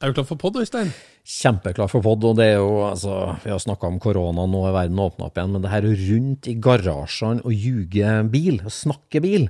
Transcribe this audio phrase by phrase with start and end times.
[0.00, 0.94] Er du klar for pod, Øystein?
[1.28, 4.72] Kjempeklar for pod, og det er jo, altså, vi har snakka om korona, nå er
[4.72, 9.20] verden åpna opp igjen, men det her rundt i garasjene og ljuge bil, og snakke
[9.20, 9.44] bil,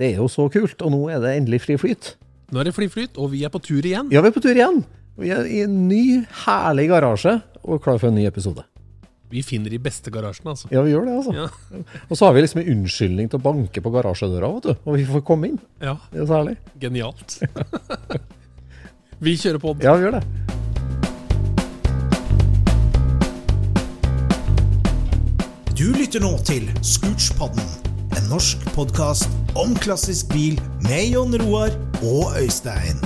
[0.00, 2.14] det er jo så kult, og nå er det endelig fri flyt.
[2.48, 4.08] Nå er det fri flyt, og vi er på tur igjen.
[4.08, 4.80] Ja, vi er på tur igjen.
[5.20, 6.02] Vi er i en ny,
[6.46, 8.64] herlig garasje, og klar for en ny episode.
[9.30, 10.72] Vi finner de beste garasjene, altså.
[10.72, 11.36] Ja, vi gjør det, altså.
[11.36, 11.84] Ja.
[12.08, 14.96] Og så har vi liksom en unnskyldning til å banke på garasjedøra, vet du, og
[14.96, 15.60] vi får komme inn.
[15.84, 15.98] ja.
[16.08, 16.56] Det er så herlig.
[16.80, 17.42] Genialt.
[19.20, 19.84] vi kjører pod.
[19.84, 20.24] Ja, vi gjør det.
[25.80, 27.64] Du lytter nå til Scootspodden,
[28.18, 31.72] en norsk podkast om klassisk bil med Jon Roar
[32.02, 33.00] og Øystein.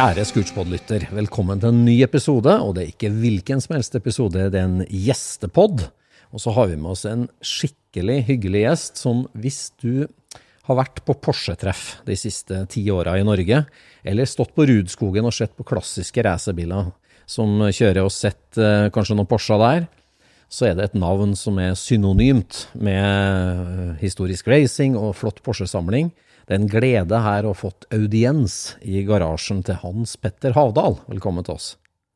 [0.00, 4.46] Kjære Scootspod-lytter, velkommen til en ny episode, og det er ikke hvilken som helst episode,
[4.48, 5.82] det er en gjestepod.
[6.32, 10.06] Og så har vi med oss en skikkelig hyggelig gjest, som hvis du
[10.70, 13.60] har vært på Porsche-treff de siste ti åra i Norge,
[14.00, 16.94] eller stått på Rudskogen og sett på klassiske racerbiler
[17.28, 19.84] som kjører og sett eh, kanskje noen Porscher der,
[20.48, 26.08] så er det et navn som er synonymt med eh, historisk racing og flott Porsche-samling.
[26.50, 30.96] Det er en glede her å ha fått audiens i garasjen til Hans Petter Havdal.
[31.06, 31.68] Velkommen til oss.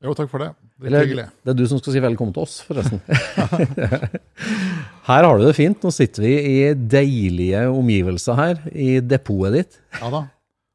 [0.02, 0.48] Jo, takk for det.
[0.74, 1.26] Det er Eller, hyggelig.
[1.46, 2.98] det er du som skal si velkommen til oss, forresten.
[5.08, 5.78] her har du det fint.
[5.86, 9.80] Nå sitter vi i deilige omgivelser her, i depotet ditt.
[10.02, 10.26] Ja da.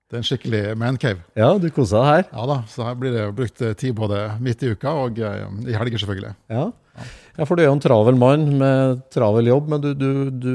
[0.07, 1.27] Det er en skikkelig mancave.
[1.35, 2.27] Ja, du koser deg her.
[2.31, 5.43] Ja da, så her blir det brukt eh, tid både midt i uka og eh,
[5.67, 6.37] i helger, selvfølgelig.
[6.47, 6.69] Ja.
[7.03, 10.53] ja, for du er jo en travel mann med travel jobb, men du, du, du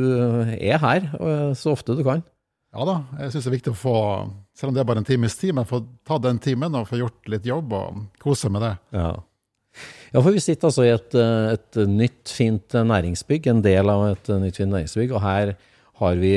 [0.57, 2.25] er her eh, så ofte du kan.
[2.75, 3.99] Ja da, jeg syns det er viktig å få,
[4.59, 6.99] selv om det er bare en times tid, men få ta den timen og få
[6.99, 8.73] gjort litt jobb og kose med det.
[8.97, 9.13] Ja.
[10.11, 14.09] ja, for vi sitter altså i et, eh, et nytt, fint næringsbygg, en del av
[14.11, 15.55] et nytt, fint næringsbygg, og her
[16.01, 16.35] har vi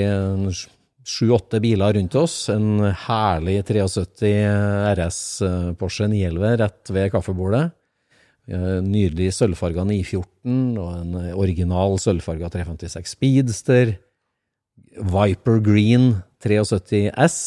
[1.08, 2.36] sju-åtte biler rundt oss.
[2.54, 4.32] En herlig 73
[4.94, 7.66] RS eh, Porsche 911 rett ved kaffebordet.
[8.48, 13.98] Eh, Nydelig sølvfarga 914 og en original sølvfarga 356 Speedster.
[15.02, 16.10] Viper Green
[16.44, 17.38] 73 S.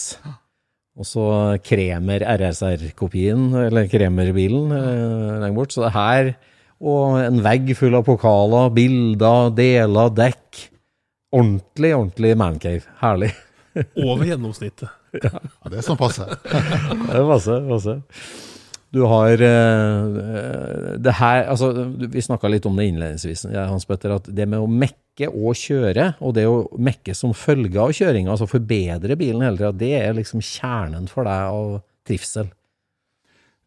[1.01, 1.25] Og så
[1.65, 5.73] Kremer RSR-kopien, eller Kremer-bilen eh, lenger bort.
[5.75, 6.33] Så det her,
[6.81, 10.67] og en vegg full av pokaler, bilder, deler, dekk.
[11.31, 12.85] Ordentlig, ordentlig mancave.
[13.01, 13.31] Herlig.
[14.03, 14.91] Over gjennomsnittet.
[15.15, 15.41] Ja,
[15.71, 16.27] det er sånn passe.
[17.11, 17.97] Det er masse, masse.
[18.91, 21.71] Du har eh, det her, altså
[22.11, 26.15] Vi snakka litt om det innledningsvis, Hans Petter, at det med å mekke og kjøre,
[26.19, 30.17] og det å mekke som følge av kjøringa, altså forbedre bilen hele tida, det er
[30.19, 31.77] liksom kjernen for deg av
[32.09, 32.51] trivsel.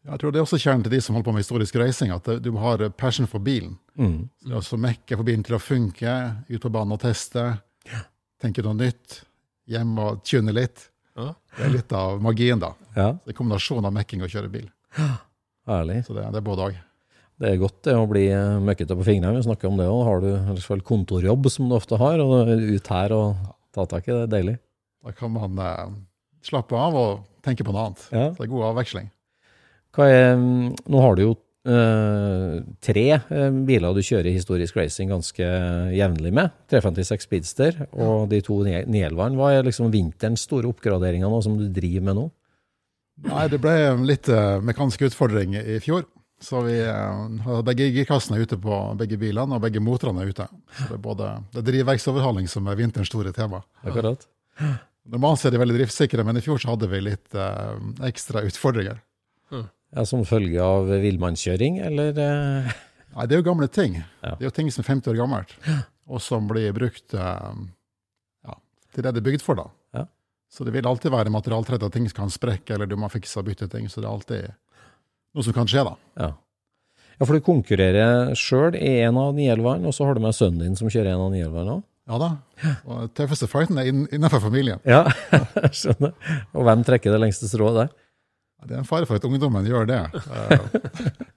[0.04, 2.26] Jeg tror det er også kjernen til de som holder på med historisk reising, at
[2.44, 3.78] du har passion for bilen.
[3.96, 4.26] Mm.
[4.44, 6.16] Så det å mekke for bilen til å funke,
[6.50, 7.46] ut på banen og teste,
[8.42, 9.22] tenke noe nytt,
[9.72, 10.90] hjem og tune litt.
[11.16, 11.30] Ja.
[11.56, 12.74] Det er litt av magien, da.
[12.92, 14.68] Ja, Det er kombinasjonen av mekking og kjøre bil.
[15.68, 16.00] Herlig.
[16.06, 16.80] Så det, det er både òg.
[17.42, 19.34] Det er godt det å bli eh, møkkete på fingrene.
[19.40, 20.02] Vi snakker om det òg.
[20.06, 23.40] Har du i hvert fall kontorjobb, som du ofte har, og ut her og
[23.74, 24.56] ta tak i det, er deilig.
[25.04, 25.88] Da kan man eh,
[26.46, 28.04] slappe av og tenke på noe annet.
[28.14, 28.28] Ja.
[28.30, 29.10] Så det er god avveksling.
[29.94, 31.32] Er, mm, nå har du jo
[31.70, 35.50] eh, tre eh, biler du kjører historisk racing ganske
[35.94, 36.54] jevnlig med.
[36.72, 39.36] 356 Speedster og de to Ni- Nielvaen.
[39.38, 42.26] Hva er liksom vinterens store oppgraderinger nå som du driver med nå?
[43.22, 46.06] Nei, det ble litt uh, mekanisk utfordring i fjor.
[46.44, 50.44] Så vi eh, har begge girkassene ute på begge bilene, og begge motorene er ute.
[50.76, 53.62] Så det er både det er drivverksoverhaling som er vinterens store tema.
[53.86, 54.26] Akkurat.
[55.14, 59.00] Normalt er de veldig driftssikre, men i fjor så hadde vi litt uh, ekstra utfordringer.
[59.54, 62.12] Ja, som følge av villmannskjøring, eller?
[62.18, 62.74] Uh...
[63.14, 64.00] Nei, det er jo gamle ting.
[64.24, 64.34] Ja.
[64.34, 65.56] Det er jo ting som er 50 år gammelt,
[66.10, 67.54] og som blir brukt uh,
[68.44, 68.58] ja,
[68.92, 69.60] til det det er bygd for.
[69.60, 69.70] da.
[70.54, 73.48] Så det vil alltid være materialtretta ting som kan sprekke, eller du må fikse og
[73.48, 73.88] bytte ting.
[73.90, 74.52] Så det er alltid
[75.34, 75.94] noe som kan skje, da.
[76.20, 76.28] Ja.
[77.16, 80.62] ja, for du konkurrerer sjøl i en av Nielvene, og så har du med sønnen
[80.62, 81.82] din som kjører en av Nielvene òg?
[82.04, 82.26] Ja da.
[82.84, 84.82] Og tøffeste fighten er innenfor familien.
[84.84, 86.12] Ja, jeg skjønner.
[86.52, 87.94] Og hvem trekker det lengste strået der?
[88.64, 90.02] Det er en fare for at ungdommen gjør det.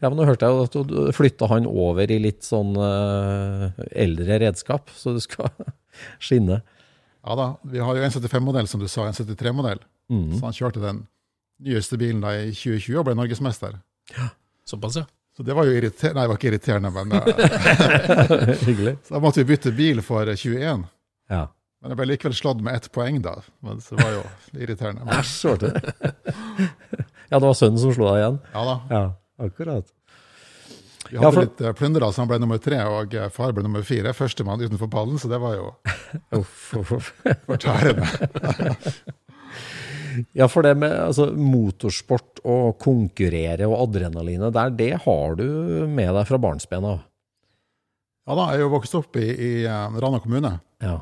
[0.00, 4.40] Ja, men nå hørte jeg at du flytta han over i litt sånn uh, eldre
[4.42, 5.46] redskap, så du skal
[6.26, 6.60] skinne.
[7.26, 9.80] Ja da, vi har jo en 75-modell, som du sa, en 73-modell.
[10.10, 10.38] Mm.
[10.38, 11.02] Så han kjørte den
[11.60, 13.76] nyeste bilen da i 2020 og ble norgesmester.
[14.68, 15.04] Såpass, ja.
[15.36, 18.96] Så det var jo irriterende, nei, det var ikke irriterende, men eh, Hyggelig.
[19.06, 20.82] så da måtte vi bytte bil for eh, 21.
[21.30, 21.44] Ja.
[21.80, 24.24] Men jeg ble likevel slått med ett poeng da, men så det var jo
[24.58, 25.04] irriterende.
[25.08, 25.46] Men, Æsj?
[27.30, 28.38] Ja, det var sønnen som slo deg igjen?
[28.52, 29.02] ja da, Ja,
[29.46, 29.86] akkurat.
[31.10, 33.52] Vi Ja, hadde for- litt eh, plyndere, så han ble nummer tre, og eh, far
[33.56, 34.12] ble nummer fire.
[34.16, 35.70] Førstemann utenfor pallen, så det var jo
[36.40, 37.10] Uff, uff, uff.
[37.50, 38.06] fortærende.
[40.34, 45.44] Ja, for det med altså, motorsport og konkurrere og adrenalinet der, det har du
[45.86, 47.04] med deg fra barnsben av.
[48.26, 50.50] Ja da, jeg er jo vokst opp i, i eh, Rana kommune,
[50.82, 50.96] Ja.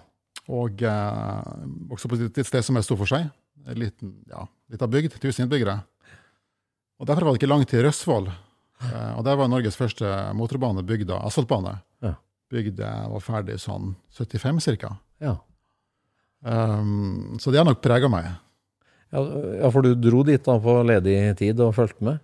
[0.53, 1.49] og eh,
[1.89, 3.31] opp på et et sted som er stort for seg.
[3.69, 5.79] En liten, ja, liten bygd, 1000 innbyggere.
[7.01, 8.29] Og Derfor var det ikke langt til Røsvoll.
[8.79, 10.09] Eh, og der var Norges første
[10.39, 11.77] motorbane bygd av asfaltbane.
[12.05, 12.15] Ja.
[12.53, 14.95] Bygd eh, var ferdig sånn 75 ca.
[15.23, 15.37] Ja.
[16.47, 18.29] Um, så det har nok prega meg.
[19.11, 19.23] Ja,
[19.63, 22.21] ja, for du dro dit da på ledig tid og fulgte med?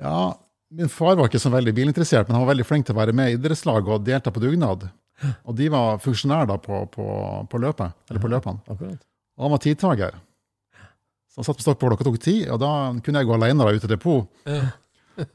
[0.00, 0.32] Ja,
[0.74, 3.12] Min far var ikke så veldig bilinteressert, men han var veldig flink til å være
[3.14, 4.88] med i idrettslag og delta på dugnad.
[5.46, 7.04] Og de var funksjonær da på, på,
[7.50, 8.64] på løpet, eller på løpene.
[8.66, 9.04] Akkurat.
[9.38, 10.16] Og han var tidtager.
[11.30, 12.72] Så han satt på stokkbord på klokka tok ti, og da
[13.04, 14.26] kunne jeg gå alene da ut til depot.
[14.50, 14.64] Ja.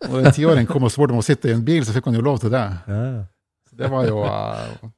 [0.09, 2.17] Og en tiåring kom og spurte om å sitte i en bil, så fikk han
[2.17, 2.65] jo lov til det.
[3.69, 4.89] Så det var jo uh,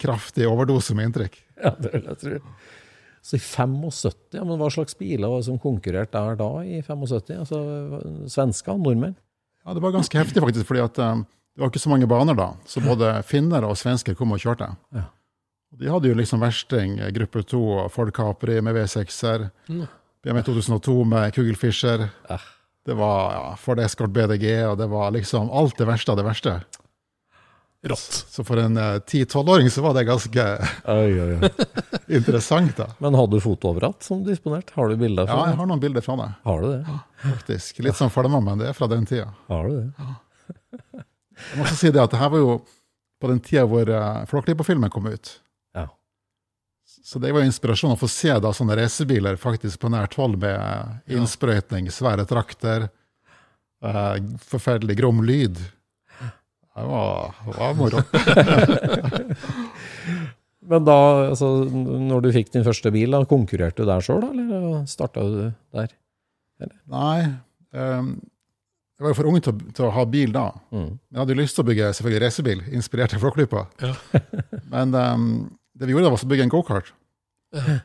[0.00, 1.38] kraftig overdose med inntrykk.
[1.64, 2.38] ja, det vil jeg tro.
[3.22, 6.78] Så i 75, ja, men hva slags biler var det som konkurrerte der da i
[6.86, 7.42] 75?
[7.42, 7.58] Altså
[8.32, 9.16] svensker, nordmenn?
[9.66, 12.36] Ja, Det var ganske heftig, faktisk, fordi at um, det var ikke så mange baner
[12.38, 12.46] da.
[12.64, 14.70] Så både finner og svensker kom og kjørte.
[14.96, 15.04] Ja.
[15.80, 17.60] De hadde jo liksom versting, eh, gruppe 2,
[17.94, 19.84] Ford Capri med V6-er, Mm.
[20.24, 22.08] BMW 2002 med Kugelfischer.
[22.28, 22.42] Ah.
[22.86, 26.24] Det var ja, Ford Escort BDG, og det var liksom alt det verste av det
[26.26, 26.54] verste.
[27.82, 28.24] Rått.
[28.28, 30.44] Så for en eh, 10-12-åring så var det ganske
[30.84, 31.50] Oi, oi, oi.
[32.18, 32.90] interessant, da.
[33.00, 34.72] Men hadde du fotoapparat som disponert?
[34.76, 35.46] Har du bilder fra det?
[35.46, 36.98] Ja, jeg har noen bilder fra det, Har du det?
[37.22, 37.80] faktisk.
[37.84, 39.30] Litt som Falma, men det er fra den tida.
[39.48, 40.10] Har du det?
[41.40, 42.58] Jeg må også si det at det her var jo
[43.20, 45.32] på den tida hvor uh, Flåklypa-filmen kom ut.
[47.02, 50.36] Så det var jo inspirasjon å få se da sånne racerbiler faktisk på nært hold
[50.42, 52.88] med eh, innsprøytning, svære trakter,
[53.84, 55.56] uh, forferdelig grom lyd.
[56.20, 58.02] Det var, det var moro.
[60.70, 60.98] Men da,
[61.32, 65.40] altså, når du fikk din første bil, da, konkurrerte du der sjøl, eller starta du
[65.74, 65.88] der?
[66.92, 67.20] Nei,
[67.72, 68.12] um,
[69.00, 70.50] jeg var jo for ung til, til å ha bil da.
[70.76, 70.90] Mm.
[71.08, 73.62] Jeg hadde lyst til å bygge selvfølgelig racerbil, inspirert av Flåklypa.
[73.80, 73.94] Ja.
[74.74, 75.30] Men ehm,
[75.80, 76.92] det vi gjorde, da, var å bygge en gokart.
[77.56, 77.78] Ja.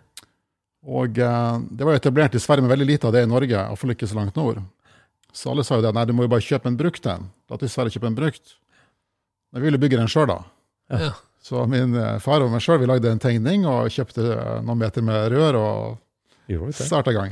[0.85, 3.55] Og eh, det var jo etablert i Sverige, men veldig lite av det i Norge,
[3.55, 4.59] iallfall ikke så langt nord.
[5.35, 7.29] Så alle sa jo det, nei, du må jo bare kjøpe en brukt en.
[7.51, 8.57] La til Sverige kjøpe en brukt.
[9.51, 10.37] Men vi ville bygge den sjøl, da.
[10.91, 11.13] Ja.
[11.45, 15.05] Så min eh, far og meg sjøl lagde en tegning og kjøpte eh, noen meter
[15.05, 16.01] med rør og
[16.45, 17.31] Gjorde starta i gang.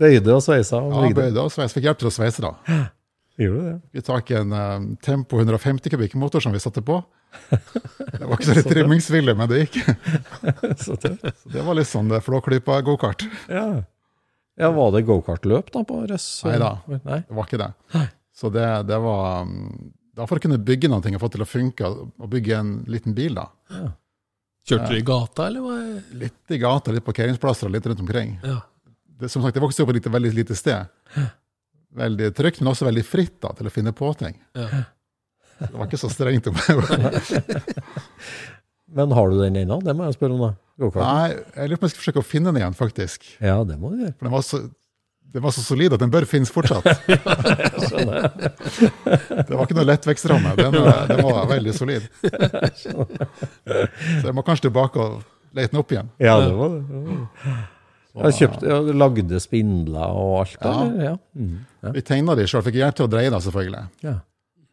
[0.00, 1.72] Bøyde og sveisa og Ja, bøyde og sveis.
[1.72, 2.82] Fikk hjelp til å sveise, da.
[3.40, 3.80] Gjorde det?
[3.96, 6.98] Vi tak i en um, Tempo 150 kubikk-motor som vi satte på.
[8.18, 9.76] Det var ikke så litt trimmingsvillig, men det gikk.
[10.84, 11.22] Så tøft.
[11.42, 13.22] Så det var litt sånn det flåklypa gokart.
[13.48, 13.62] Ja.
[14.58, 16.26] ja, var det gokartløp da på Røss?
[17.06, 17.20] Nei.
[17.22, 17.70] Det var ikke det.
[18.34, 19.70] Så det, det var um,
[20.18, 23.14] Da for å kunne bygge noe og få til å funke, og bygge en liten
[23.16, 23.46] bil, da.
[24.68, 25.78] Kjørte du i gata, eller hva?
[26.26, 28.36] Litt i gata, litt parkeringsplasser og litt rundt omkring.
[28.44, 28.58] Ja.
[29.20, 30.90] Det, som sagt, jeg vokste opp på et veldig lite sted.
[31.96, 34.36] Veldig trygt, men også veldig fritt da, til å finne på ting.
[34.54, 34.66] Ja.
[35.60, 36.70] Det var ikke så strengt om meg.
[38.90, 39.76] Men har du den ennå?
[39.84, 40.52] Det må jeg spørre om, da.
[40.80, 41.06] Gokarten?
[41.06, 43.18] Nei, jeg lurer på om jeg skal forsøke å finne den igjen, faktisk.
[43.38, 44.14] Ja, det må du gjøre.
[44.16, 44.56] For den var så
[45.30, 46.82] den var så solid at den bør finnes fortsatt.
[47.06, 47.22] det
[49.54, 50.58] var ikke noe lettvekstramme.
[50.58, 52.02] Den, eh, den var veldig solid.
[52.82, 55.22] Så jeg må kanskje tilbake og
[55.54, 56.10] lete den opp igjen.
[56.18, 56.82] Ja, det var det.
[58.10, 60.72] Jeg kjøpte, jeg lagde spindler og alt Ja.
[60.84, 61.12] det Ja.
[61.36, 61.58] Mm.
[61.82, 61.92] ja.
[61.94, 63.84] Vi tegna de sjøl, fikk hjelp til å dreie det, selvfølgelig.
[64.02, 64.16] ja.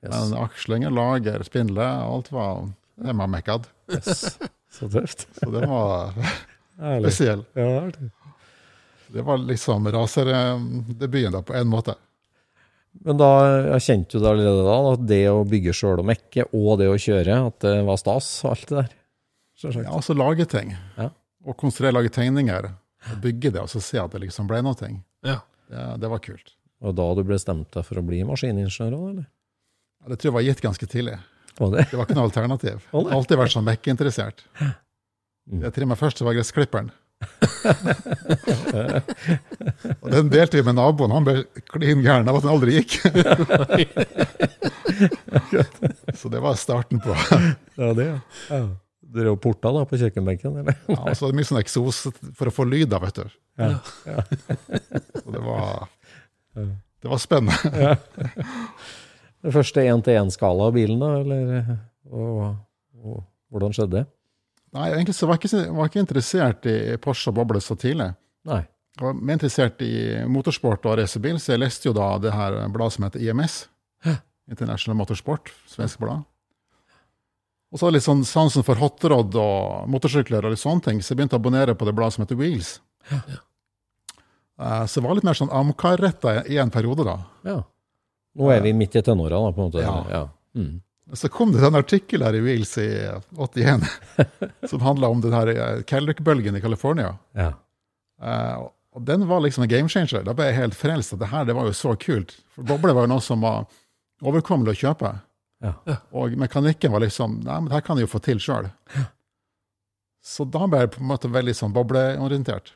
[0.04, 0.14] Yes.
[0.14, 2.68] Men akslinger, lager, spindler, alt var
[2.98, 3.66] det var mekkad.
[3.92, 4.38] yes.
[4.72, 5.26] Så tøft.
[5.40, 7.46] Så det var spesielt spesiell.
[7.58, 7.92] Ja,
[9.14, 11.96] det var liksom raserdebuten da, på en måte.
[13.06, 13.28] Men da
[13.76, 16.90] jeg kjente jo det allerede da, at det å bygge sjøl og mekke, og det
[16.90, 18.90] å kjøre, at det var stas alt det der.
[19.58, 19.86] Selvsagt.
[19.86, 20.76] Ja, altså lage ting.
[20.98, 21.10] Ja.
[21.46, 22.72] Og konstruere, lage tegninger.
[23.14, 24.92] Og bygge det, og så se at det liksom ble noe.
[25.26, 25.40] Ja.
[25.68, 26.54] Det, det var kult.
[26.86, 29.28] Og da du bestemte deg for å bli maskiningeniør òg, eller?
[30.04, 31.18] Ja, det tror jeg var gitt ganske tidlig.
[31.58, 31.88] Var det?
[31.90, 32.86] Det var ikke noe alternativ.
[32.92, 33.12] Å, nei.
[33.18, 34.46] Alltid vært sånn mekkeinteressert.
[35.48, 36.90] Jeg trimma først, så var gressklipperen.
[40.04, 41.16] og den delte vi med naboen.
[41.16, 41.36] Han ble
[41.72, 42.92] klin gæren av at den aldri gikk.
[46.20, 48.06] så det var starten på Ja, det,
[48.52, 48.62] ja.
[49.14, 49.24] Ja.
[49.24, 50.78] Var porta da på kjøkkenbenken, eller?
[50.92, 52.04] ja, og så mye sånn eksos
[52.36, 53.36] for å få lyd da, vet du.
[53.58, 53.70] Ja.
[55.22, 55.88] Så det var,
[56.54, 57.96] det var spennende.
[59.46, 61.68] Den første én-til-én-skala av bilen, da, eller?
[62.12, 62.42] Og,
[63.00, 63.20] og,
[63.54, 64.06] hvordan skjedde det?
[64.76, 68.10] Nei, egentlig så var jeg ikke, var ikke interessert i Porsche og boble så tidlig.
[68.50, 68.64] Nei.
[68.98, 69.94] Jeg var mer interessert i
[70.28, 73.60] motorsport og racerbil, så jeg leste jo da det her bladet som heter IMS.
[74.48, 76.24] International Motorsport, svensk blad.
[77.74, 81.20] Og så litt sånn sansen for hotrod og motorsykler og litt sånne ting, så jeg
[81.20, 82.78] begynte å abonnere på det bladet som heter Wheels.
[84.60, 87.18] Eh, Så jeg var litt mer sånn Amcar-retta i en periode, da.
[87.46, 87.58] Ja.
[88.38, 89.84] Nå er vi midt i tenåra, da, på en måte.
[89.84, 89.98] Ja.
[90.14, 90.24] ja.
[90.56, 90.80] Mm.
[91.14, 92.88] Så kom det en artikkel her i Wheels i
[93.38, 93.86] 81
[94.72, 97.16] som handla om den her eh, Calric-bølgen i California.
[97.38, 97.54] ja.
[98.18, 100.24] Uh, og den var liksom en game changer.
[100.26, 101.12] Da ble jeg helt frelst.
[101.14, 102.32] at det her det var jo så kult.
[102.56, 103.68] For boble var jo noe som var
[104.26, 105.12] overkommelig å kjøpe.
[105.64, 105.74] Ja.
[106.14, 108.68] Og mekanikken var liksom Nei, men det her kan jeg jo få til sjøl.
[110.28, 112.74] Så da ble jeg på en måte veldig sånn bobleorientert.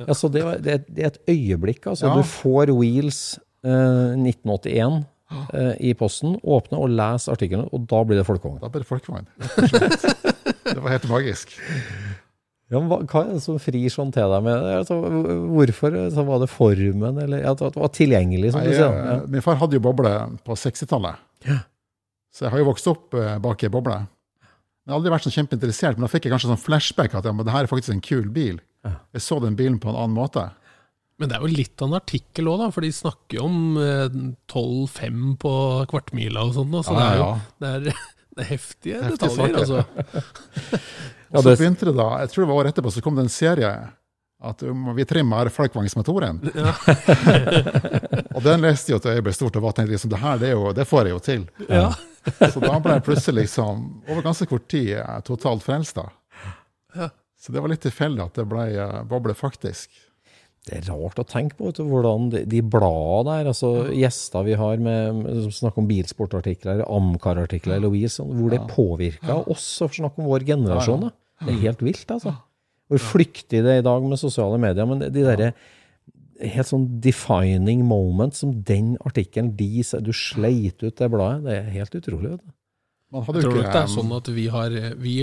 [0.00, 2.08] Ja, så det, var, det, det er et øyeblikk, altså.
[2.10, 2.16] Ja.
[2.18, 3.20] Du får Wheels
[3.64, 5.04] eh, 1981
[5.56, 8.58] eh, i posten, åpne og les artikkelen, og da blir det folkevogn.
[8.64, 9.28] Da blir det folkevogn.
[10.66, 11.52] Det var helt magisk.
[12.74, 14.64] Ja, hva, hva er det som frir sånn til deg med?
[14.80, 14.96] Altså,
[15.54, 18.90] hvorfor altså, var det formen, eller at det var tilgjengelig, som Nei, du sier?
[18.90, 19.16] eh, Ja.
[19.36, 20.12] Min far hadde jo boble
[20.44, 21.22] på 60-tallet.
[21.46, 21.60] Ja.
[22.36, 23.96] Så jeg har jo vokst opp eh, bak ei boble.
[24.86, 27.32] Jeg har aldri vært sånn kjempeinteressert, men da fikk jeg kanskje sånn flashback at ja,
[27.34, 28.60] men det her er faktisk en kul bil.
[28.86, 30.44] Jeg så den bilen på en annen måte.
[31.16, 34.18] Men det er jo litt av en artikkel òg, for de snakker jo om eh,
[34.52, 35.52] 12-5 på
[35.90, 36.74] kvartmila og sånt.
[36.76, 37.28] da, Så det er jo
[37.64, 38.00] det er,
[38.36, 39.56] det er heftige Heftige detaljer.
[39.56, 39.60] saker.
[39.64, 40.84] altså.
[41.36, 43.32] Og så begynte det da, jeg tror det var året etterpå, så kom det en
[43.32, 43.70] serie
[44.46, 46.38] at um, vi trimmer Falkvangsmotoren.
[46.54, 46.74] Ja.
[48.36, 50.52] Og den leste jo til jeg ble stort og var tenkte liksom, det her, det,
[50.52, 51.46] er jo, det får jeg jo til.
[51.72, 51.88] Ja.
[52.26, 56.08] Så da ble jeg plutselig liksom, over ganske kort tid, eh, totalt frelst da.
[57.36, 59.92] Så det var litt tilfeldig at det ble eh, boble faktisk.
[60.66, 64.42] Det er rart å tenke på vet du, hvordan de, de bladene der, altså gjester
[64.48, 69.90] vi har med, som snakker om bilsportartikler, Amcar-artikler Louise, sånn, hvor det påvirker oss å
[69.94, 71.06] snakke om vår generasjon.
[71.06, 71.12] Da.
[71.44, 72.34] Det er helt vilt, altså.
[72.90, 75.52] Hvor flyktig det er i dag med sosiale medier, men de derre
[76.40, 81.70] helt sånn defining moment som den artikkelen de, du sleit ut det bladet, det er
[81.78, 82.30] helt utrolig.
[82.36, 82.52] vet du.
[83.14, 85.16] Man hadde Jeg tror ikke nok det er sånn at vi har vi,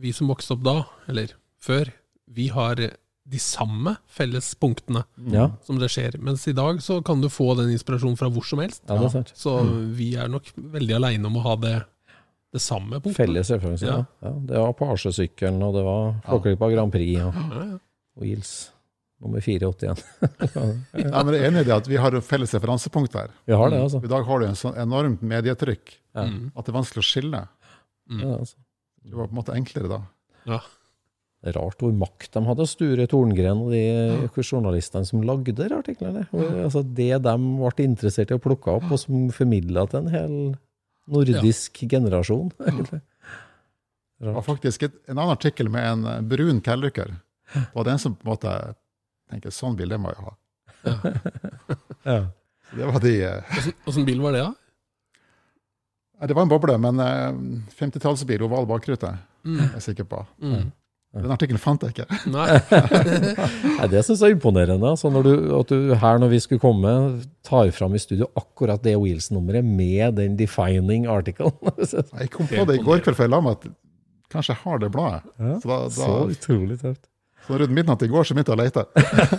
[0.00, 0.76] vi som vokste opp da,
[1.12, 1.90] eller før,
[2.34, 2.80] vi har
[3.24, 5.00] de samme fellespunktene
[5.32, 6.18] Ja, som det skjer.
[6.20, 8.82] Mens i dag så kan du få den inspirasjonen fra hvor som helst.
[8.88, 9.32] ja, det er sant.
[9.36, 9.54] Så
[9.96, 11.74] vi er nok veldig aleine om å ha det,
[12.52, 13.16] det samme punktet.
[13.22, 13.86] Felles referanse.
[13.88, 14.02] Ja.
[14.20, 14.28] Ja.
[14.28, 17.78] Ja, det var Parsøsykkelen, og det var Flåklypa Grand Prix og Ja, ja.
[19.24, 20.02] Nummer 481.
[20.20, 23.32] Nei, men jeg er enig i det at vi har et felles referansepunkt der.
[23.48, 24.02] Vi har det, altså.
[24.04, 26.26] I dag har du en sånn enormt medietrykk Ja.
[26.28, 26.50] Mm.
[26.52, 27.40] at det er vanskelig å skille.
[28.20, 28.58] Ja, altså.
[29.04, 30.00] Det var på en måte enklere da.
[30.48, 30.58] Ja.
[31.44, 35.66] Det er rart hvor makt de hadde, Sture Torngren og de journalistene som lagde de
[35.76, 36.22] artiklene.
[36.32, 40.36] Altså, det de ble interessert i å plukke opp, og som formidla til en hel
[41.12, 42.48] nordisk generasjon.
[42.68, 43.02] egentlig.
[44.24, 47.12] Det var faktisk et, en annen artikkel med en brun kellykker.
[47.52, 48.54] Det var den som på en måte
[49.30, 50.34] tenker sånn bil, det må jeg ha.
[52.04, 52.18] Ja.
[52.70, 54.52] Så Det var de eh, Åssen- bil var det, da?
[56.20, 57.32] Ja, Det var en boble, men eh,
[57.80, 59.14] 50-tallsbil, oval bakrute,
[59.44, 59.58] Mm.
[59.60, 60.22] er jeg sikker på.
[60.40, 60.70] Mm.
[61.14, 62.06] Den artikkelen fant jeg ikke.
[62.32, 62.46] Nei.
[63.78, 64.88] Nei, det syns jeg er imponerende.
[64.88, 66.94] Altså, når du, at du her når vi skulle komme,
[67.44, 71.52] tar fram i studio akkurat det Wheels-nummeret med den defining article.
[71.76, 73.68] Jeg kom på det i går kveld, for jeg la meg at
[74.32, 75.22] kanskje jeg har det bladet.
[75.38, 77.04] Ja, Så da, Så utrolig tøft.
[77.44, 78.84] Så rundt midnatt i går så begynte jeg å lete.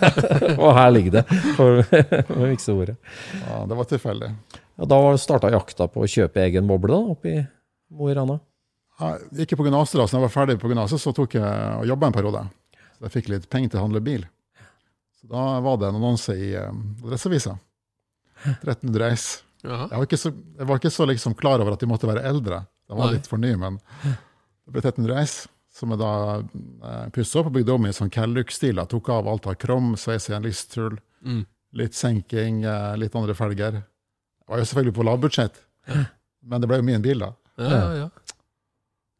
[0.62, 1.24] Og her ligger det,
[1.56, 2.94] for å mikse ordet.
[3.40, 4.28] Ja, det var tilfeldig.
[4.76, 7.40] Ja, da starta jakta på å kjøpe egen boble da, oppe i
[7.96, 8.38] Mo i Rana?
[8.98, 11.46] Ja, ikke da, så når jeg var ferdig på gymnaset, så tok jeg
[11.80, 12.44] og jobba en periode.
[12.96, 14.24] Så jeg fikk litt penger til å handle bil.
[15.20, 17.56] Så da var det en annonse i um, Adresseavisa.
[18.56, 19.26] 1300 S.
[19.66, 22.24] Jeg var ikke så, jeg var ikke så liksom klar over at de måtte være
[22.28, 22.62] eldre.
[22.86, 23.18] De var Nei.
[23.18, 25.36] litt for nye, men det ble 1300 S.
[25.76, 28.80] Som jeg da eh, pussa opp og bygde om i sånn Calluck-stil.
[28.88, 31.42] Tok av alt av krom, sveis igjen en listhull, Mm.
[31.76, 33.72] litt senking, eh, litt andre felger.
[33.82, 35.56] Det var jo selvfølgelig på lavbudsjett,
[36.46, 37.32] men det ble jo min bil, da.
[37.58, 38.08] Ja, ja, ja.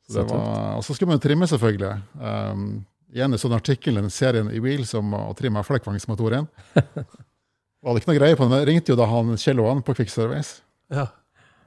[0.08, 2.02] Så det var, og så skulle man jo trimme, selvfølgelig.
[2.20, 6.46] Um, igjen en sånn artikkel i serien i Wheels om å trimme flekkvangsmotoren.
[6.76, 9.96] Og hadde ikke noe greie på det, men jeg ringte jo da han Kjelloan på
[9.98, 10.60] Quick Service.
[10.94, 11.08] ja.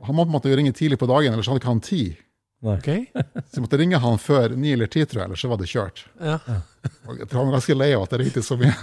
[0.07, 2.15] Han måtte jo ringe tidlig på dagen, ellers hadde ikke han tid.
[2.59, 2.87] Ok.
[3.15, 5.69] Så jeg måtte ringe han før ni eller ti, tror jeg, ellers så var det
[5.71, 6.01] kjørt.
[6.19, 6.35] Ja.
[7.07, 8.73] Og jeg tror han var ganske lei av at jeg ringte så mye.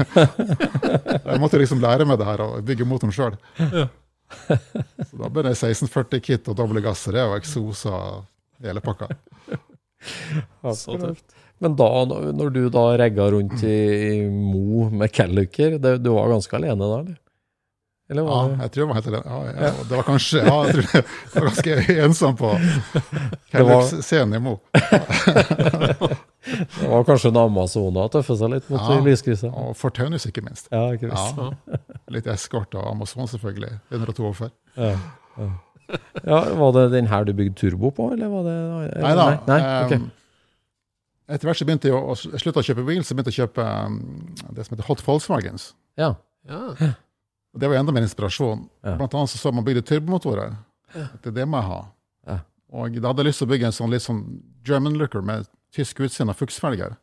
[1.26, 3.36] Jeg måtte liksom lære meg det her og bygge motoren sjøl.
[3.58, 8.24] Så da ble det 1640 kit og doble gasser og eksos og
[8.64, 9.10] hele pakka.
[10.72, 11.36] Så tøft.
[11.62, 11.88] Men da,
[12.36, 13.76] når du da regga rundt i,
[14.16, 17.16] i Mo med Calluker, du var ganske alene da, eller?
[18.08, 18.56] Eller Ja, det?
[18.62, 19.24] jeg tror jeg var helt alene.
[19.26, 21.72] Ja, ja, det var kanskje Ja, jeg tror jeg var ganske
[22.04, 24.52] ensom på var- Callup-scenen i Mo.
[26.46, 28.94] Det var kanskje en Amazona å tøffe seg litt mot Ja.
[28.94, 29.02] ja.
[29.02, 29.50] lyskrysset?
[29.50, 30.68] Og Fortaunus, ikke minst.
[30.70, 31.40] Ja, ikke minst.
[31.40, 31.78] Ja.
[32.14, 33.72] Litt eskort av Amazon, selvfølgelig.
[33.90, 34.50] 142.
[34.76, 34.92] Ja.
[35.36, 35.48] Ja.
[36.22, 39.26] ja, Var det den her du bygde turbo på, eller var det eller, Nei da.
[39.50, 39.92] Nei, ok.
[39.98, 40.06] ehm,
[41.28, 43.48] Etter hvert så begynte jeg å, å- slutte å kjøpe bil, så begynte jeg å
[43.48, 43.98] kjøpe um,
[44.54, 45.72] det som heter Hot Volkswagens.
[45.98, 46.12] Ja.
[46.46, 46.92] Ja.
[47.56, 48.66] Og Det var enda mer inspirasjon.
[48.84, 48.98] Ja.
[49.00, 50.58] Blant annet så, så man bygde turbomotorer.
[50.92, 51.78] Det er det må jeg ha.
[52.28, 52.34] Ja.
[52.76, 54.20] Og da hadde jeg lyst til å bygge en sånn litt sånn
[54.66, 56.98] German looker med tysk utseende og fuksfelger.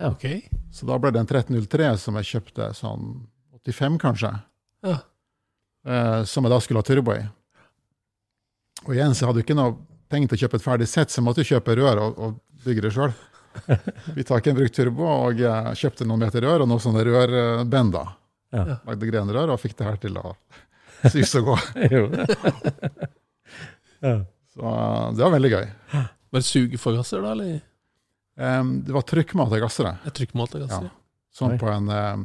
[0.00, 0.48] okay.
[0.72, 3.10] Så da ble det en 1303 som jeg kjøpte sånn
[3.60, 4.32] 85, kanskje.
[4.88, 4.96] Ja.
[5.84, 7.26] Eh, som jeg da skulle ha turbo i.
[8.86, 9.76] Og igjen så hadde jeg ikke noe
[10.08, 12.86] penger til å kjøpe et ferdig sett, så jeg måtte kjøpe rør og, og bygge
[12.86, 13.12] det sjøl.
[14.16, 17.04] Vi tar ikke en brukt turbo, og jeg kjøpte noen meter rør og noen sånne
[17.04, 18.16] rørbender.
[18.52, 18.78] Ja.
[18.86, 20.34] Lagde grenrør og fikk det her til å
[21.10, 21.58] sys og gå.
[24.02, 24.16] Ja.
[24.50, 25.66] Så eh, det var veldig gøy.
[25.94, 27.60] Var det sugeforgasser, da, eller?
[28.34, 29.92] Um, det var trykkmat jeg gasser det.
[30.08, 30.88] Jeg trykkmålte gasser.
[30.88, 30.96] Ja.
[31.38, 31.58] Sånn Oi.
[31.60, 32.24] på en um,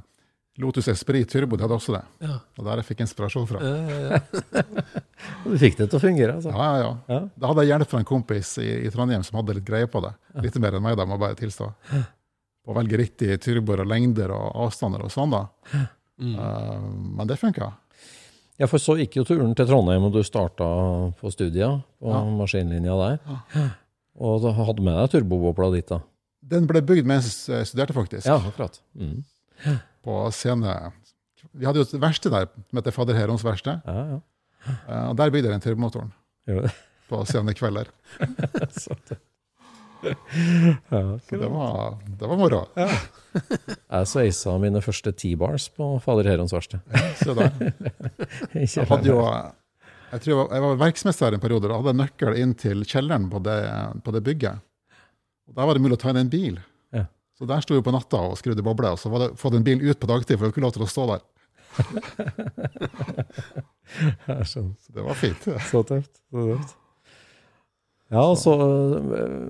[0.58, 2.02] Lotus Esprit Turbo, de hadde også det.
[2.26, 2.40] Ja.
[2.58, 3.62] Og der jeg fikk inspirasjon fra.
[3.62, 4.64] Ja, ja.
[5.44, 6.50] Du fikk det til å fungere, altså.
[6.56, 6.92] Ja, ja, ja.
[7.14, 7.20] Ja.
[7.38, 10.02] Da hadde jeg hjelp fra en kompis i, i Trondheim som hadde litt greie på
[10.02, 10.16] det.
[10.48, 11.70] Litt mer enn meg, da, må jeg bare tilstå.
[12.68, 15.86] Å velge riktige turboer og lengder og avstander og sånn, da.
[16.20, 16.36] Mm.
[16.40, 16.80] Eh,
[17.20, 17.72] men det funka.
[18.58, 20.66] Ja, for så gikk jo turen til Trondheim, og du starta
[21.20, 22.24] på studiet på Ja.
[22.26, 23.20] maskinlinja der.
[24.18, 26.00] Og da hadde med deg turbobobla dit, da.
[26.42, 28.26] Den ble bygd mens jeg studerte, faktisk.
[28.26, 28.80] Ja, akkurat.
[28.98, 29.24] Mm.
[30.04, 30.92] På scene.
[31.54, 33.82] Vi hadde jo et verksted der som heter Fader Herons verksted.
[33.86, 34.20] Ja, ja.
[34.90, 36.12] eh, og der bygde jeg den turbomotoren
[37.10, 37.88] på sene kvelder.
[40.04, 42.64] Ja, Så det var, det var moro.
[42.78, 46.84] Jeg sveisa mine første ti bars på Fader Herons verksted.
[47.22, 47.52] Se der.
[48.58, 49.22] Jeg hadde jo
[50.08, 51.68] jeg tror jeg var, jeg var verksmester en periode.
[51.68, 53.58] Da hadde jeg nøkkel inn til kjelleren på det,
[54.06, 54.62] på det bygget.
[55.52, 56.62] Og Der var det mulig å ta inn en bil.
[56.96, 57.04] Ja.
[57.36, 58.96] Så der sto vi på natta og skrudde bobler.
[58.96, 60.76] Og så var det fått en bil ut på dagtid, for det var ikke lov
[60.78, 61.26] til å stå der.
[64.28, 64.48] Jeg.
[64.48, 64.64] Så
[64.96, 65.44] det var fint.
[65.68, 66.14] Så tøft.
[66.32, 66.76] Så tøft.
[68.08, 68.54] Ja, altså,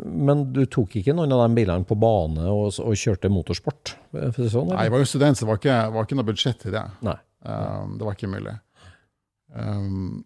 [0.05, 3.91] Men du tok ikke noen av de bilene på bane og, og kjørte motorsport?
[4.17, 6.59] Er sånn, Nei, jeg var jo student, så det var ikke, var ikke noe budsjett
[6.63, 6.81] til det.
[7.05, 7.13] Nei.
[7.45, 8.55] Um, det var ikke mulig.
[9.53, 10.23] Um,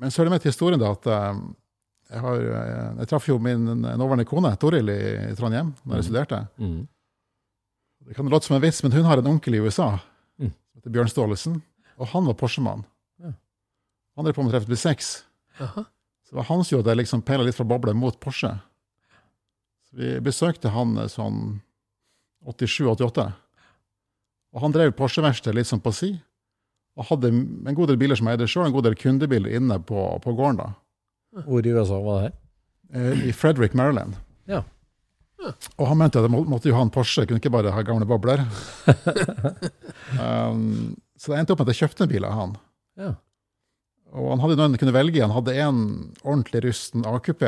[0.00, 3.36] men så er det med til historien da, at jeg, har, jeg, jeg traff jo
[3.42, 6.40] min nåværende kone, Toril, i, i Trondheim når jeg studerte.
[6.62, 6.80] Mm.
[8.08, 9.98] Det kan låte som en vits, men hun har en onkel i USA,
[10.38, 10.52] Mm.
[10.54, 11.54] som heter Bjørn Staalesen,
[11.98, 12.84] og han var Porsche-mann.
[13.18, 13.32] Ja.
[14.16, 15.24] Han drev på med 36.
[15.58, 15.82] Jaha.
[16.28, 18.50] Så det var hans jo at jeg liksom peila litt fra bobla mot Porsche.
[19.88, 21.62] Så vi besøkte han eh, sånn
[22.44, 23.24] 87-88.
[24.52, 26.10] Og han drev Porsche-verksted litt sånn på si,
[27.00, 29.78] og hadde en god del biler som jeg eide sjøl, en god del kundebiler inne
[29.88, 30.60] på, på gården.
[30.60, 31.44] da.
[31.46, 32.34] Hvor i USA var det her?
[32.92, 34.18] Eh, I Frederick, Maryland.
[34.50, 34.66] Ja.
[35.78, 37.86] Og han mente at jeg måtte jo ha en Porsche, jeg kunne ikke bare ha
[37.86, 38.44] gamle bobler.
[40.20, 42.54] um, så det endte opp med at jeg kjøpte en bil av han.
[43.00, 43.14] Ja.
[44.16, 45.22] Og han hadde noen han kunne velge.
[45.24, 45.80] Han hadde en
[46.22, 47.44] ordentlig rusten AQP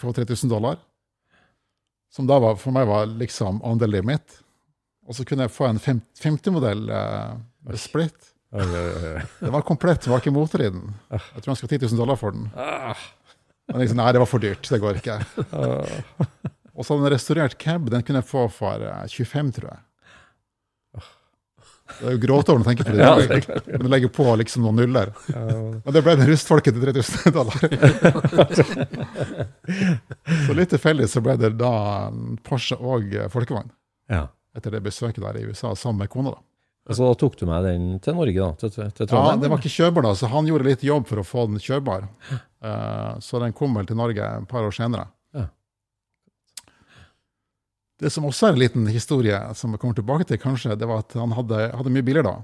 [0.00, 0.80] for 3000 dollar.
[2.12, 4.40] Som da var, for meg var liksom on the limit.
[5.08, 8.32] Og så kunne jeg få en 50-modell eh, split.
[8.56, 9.22] Oi, oi, oi.
[9.44, 10.88] Det var komplett, var ikke motor i den.
[11.12, 12.48] Jeg tror han skal ha 10 000 dollar for den.
[13.68, 14.68] Men liksom, nei, det var for dyrt.
[14.72, 15.18] Det går ikke.
[16.78, 19.80] Og så hadde en restaurert cab, den kunne jeg få for 25, tror jeg.
[21.98, 23.00] Det er jo gråtårn å tenke på det.
[23.02, 23.26] Ja, det
[23.72, 25.08] Men du legger på liksom noen nuller.
[25.34, 27.58] Og det ble den rustfolket til 3000 dollar.
[30.46, 31.72] så litt tilfeldig så ble det da
[32.46, 33.70] Porsche og folkevogn
[34.12, 34.26] Ja.
[34.56, 36.30] etter det besøket der i USA sammen med kona.
[36.36, 36.40] da.
[36.94, 38.52] Så da tok du med den til Norge, da?
[38.56, 41.18] Til, til Ja, det Den var ikke kjørbar da, så han gjorde litt jobb for
[41.20, 42.02] å få den kjørbar.
[42.32, 45.04] Eh, så den kom vel til Norge et par år senere.
[47.98, 48.04] Ja.
[48.04, 51.02] Det som også er en liten historie som vi kommer tilbake til, kanskje, det var
[51.02, 52.36] at han hadde, hadde mye biler da.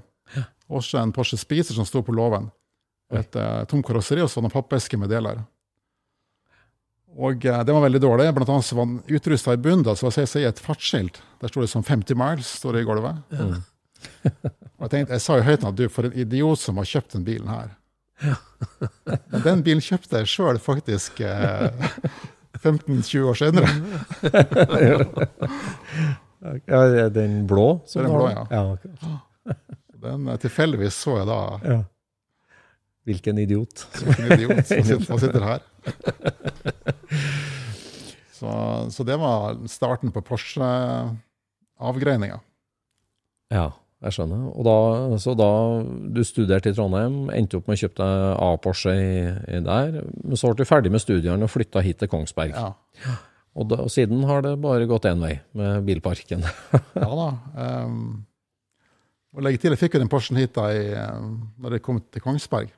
[0.67, 2.49] Også en Porsche Spicer som sto på låven.
[3.13, 5.39] Et uh, tomt karosseri og så noen pappeske med deler.
[7.15, 8.27] Og uh, det var veldig dårlig.
[8.35, 9.85] Blant annet så var han utrusta i bunnen.
[9.87, 11.21] da, så var det et fartsskilt.
[11.39, 13.23] Der sto det sånn 50 miles står det i gulvet.
[14.75, 17.15] Og jeg tenkte, jeg sa jo høyt at du, for en idiot som har kjøpt
[17.15, 17.75] den bilen her.
[19.31, 21.87] Men den bilen kjøpte jeg sjøl faktisk eh,
[22.63, 23.69] 15-20 år senere.
[26.45, 27.81] Ja, er den blå?
[27.89, 28.45] som er den blå, ja.
[28.53, 28.77] ja.
[30.03, 31.79] Den eh, tilfeldigvis så jeg da ja.
[33.09, 33.81] Hvilken idiot.
[33.97, 35.59] Hvilken idiot som sitter, som sitter her.
[38.35, 38.49] Så,
[38.91, 42.39] så det var starten på Porsche-avgreininga.
[43.53, 43.67] Ja,
[44.05, 44.41] jeg skjønner.
[44.53, 44.77] Og da,
[45.21, 45.49] så da
[46.15, 48.95] du studerte i Trondheim, endte opp med å kjøpe deg A-Porsche
[49.65, 52.55] der, men så ble du ferdig med studiene og flytta hit til Kongsberg.
[52.55, 53.15] Ja.
[53.55, 56.43] Og, da, og siden har det bare gått én vei med bilparken.
[57.03, 57.27] ja da.
[57.85, 58.25] Um,
[59.35, 62.01] og legge til, jeg fikk jo den Porschen hit da i, um, når jeg kom
[62.11, 62.73] til Kongsberg.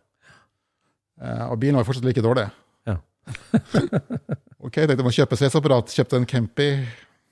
[1.18, 2.46] Uh, og bilen var fortsatt like dårlig.
[2.86, 3.00] Ja.
[4.66, 5.94] ok, jeg tenkte jeg må kjøpe sveisapparat.
[5.98, 6.30] Kjøpte en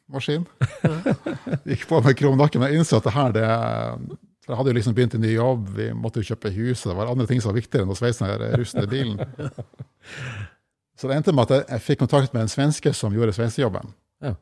[0.06, 0.46] Kempi-maskin.
[1.70, 3.50] Gikk på med krumnakke, men jeg innså at det her det,
[4.46, 6.92] for Jeg hadde jo liksom begynt en ny jobb, vi måtte jo kjøpe hus, og
[6.92, 9.18] det var andre ting som var viktigere enn å sveise den rustne bilen.
[10.96, 13.90] Så det endte med at jeg, jeg fikk kontakt med en svenske som gjorde sveisejobben.
[14.24, 14.36] Ja.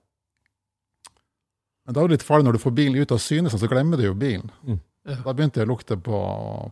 [1.86, 3.98] Men da er det litt farlig når du får bilen ut av syne, så glemmer
[3.98, 4.52] du jo bilen.
[4.68, 4.78] Mm.
[5.08, 5.18] Ja.
[5.24, 6.20] Da begynte jeg å lukte på,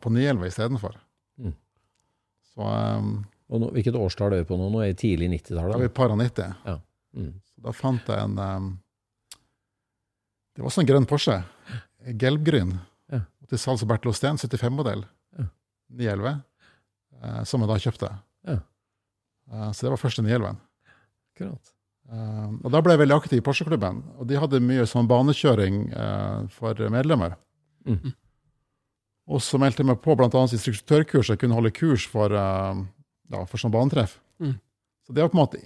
[0.04, 1.00] på 911 istedenfor.
[1.42, 1.56] Mm.
[2.52, 3.10] Så um,
[3.52, 4.70] Og no, hvilket årstall er vi på nå?
[4.72, 5.74] Nå er vi tidlig da 90-tallet.
[5.74, 6.78] Ja, vi par og 90.
[7.18, 7.34] Mm.
[7.66, 8.70] Da fant jeg en um,
[10.56, 11.38] Det var også en grønn Porsche.
[12.20, 12.74] Gelbgryn.
[13.12, 13.22] Ja.
[13.52, 15.04] Til salgs Bertil Osten, 75-modell.
[15.38, 15.46] Ja.
[15.92, 16.42] 911.
[17.22, 18.10] eh, som jeg da kjøpte.
[18.50, 18.58] Ja.
[19.52, 20.58] Eh, så det var første 911.
[21.36, 21.74] Akkurat.
[22.12, 24.02] Eh, og da ble jeg veldig aktiv i Porsche-klubben.
[24.20, 25.84] Og de hadde mye sånn banekjøring
[26.52, 27.38] for medlemmer.
[27.88, 28.12] Mm.
[29.32, 30.28] Og så meldte jeg meg på bl.a.
[30.28, 31.30] instruktørkurs.
[31.32, 34.18] Jeg kunne holde kurs for, ja, for sånn banetreff.
[34.44, 34.58] Mm.
[35.08, 35.62] Så det var på en måte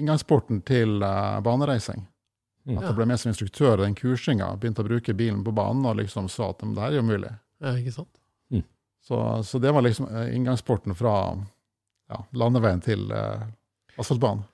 [0.00, 1.02] inngangsporten til
[1.44, 2.06] banereising.
[2.70, 2.78] Mm.
[2.78, 4.52] At jeg ble med som instruktør i den kursinga.
[4.60, 7.32] Begynte å bruke bilen på banen og liksom sa at det her er jo mulig.
[7.60, 8.12] Ja, ikke sant?
[9.00, 11.14] Så, så det var liksom eh, inngangsporten fra
[12.10, 13.46] ja, landeveien til eh,
[13.98, 14.44] asfaltbanen.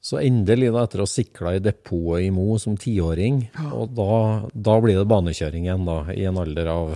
[0.00, 3.40] Så endelig, da, etter å ha sikla i depotet i Mo som tiåring,
[3.74, 4.18] og da,
[4.54, 6.92] da blir det banekjøring igjen, da, i en alder av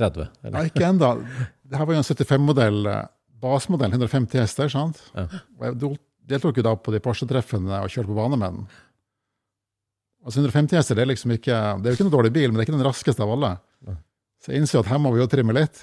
[0.00, 0.26] 30?
[0.42, 0.56] Eller?
[0.56, 1.12] Nei, ikke enda.
[1.62, 3.06] Dette var jo en 75-modell, eh,
[3.38, 4.72] basemodell, 150 hester.
[4.72, 4.98] sant?
[5.14, 5.28] Ja.
[5.60, 6.00] Og jeg
[6.32, 8.66] deltok jo da på de Porsche-treffene og kjørte på bane med den.
[10.26, 12.58] Altså 150 hester det er liksom ikke det er jo ikke noen dårlig bil, men
[12.58, 13.52] det er ikke den raskeste av alle.
[14.42, 15.80] Så jeg innså at her må vi jo trimme litt.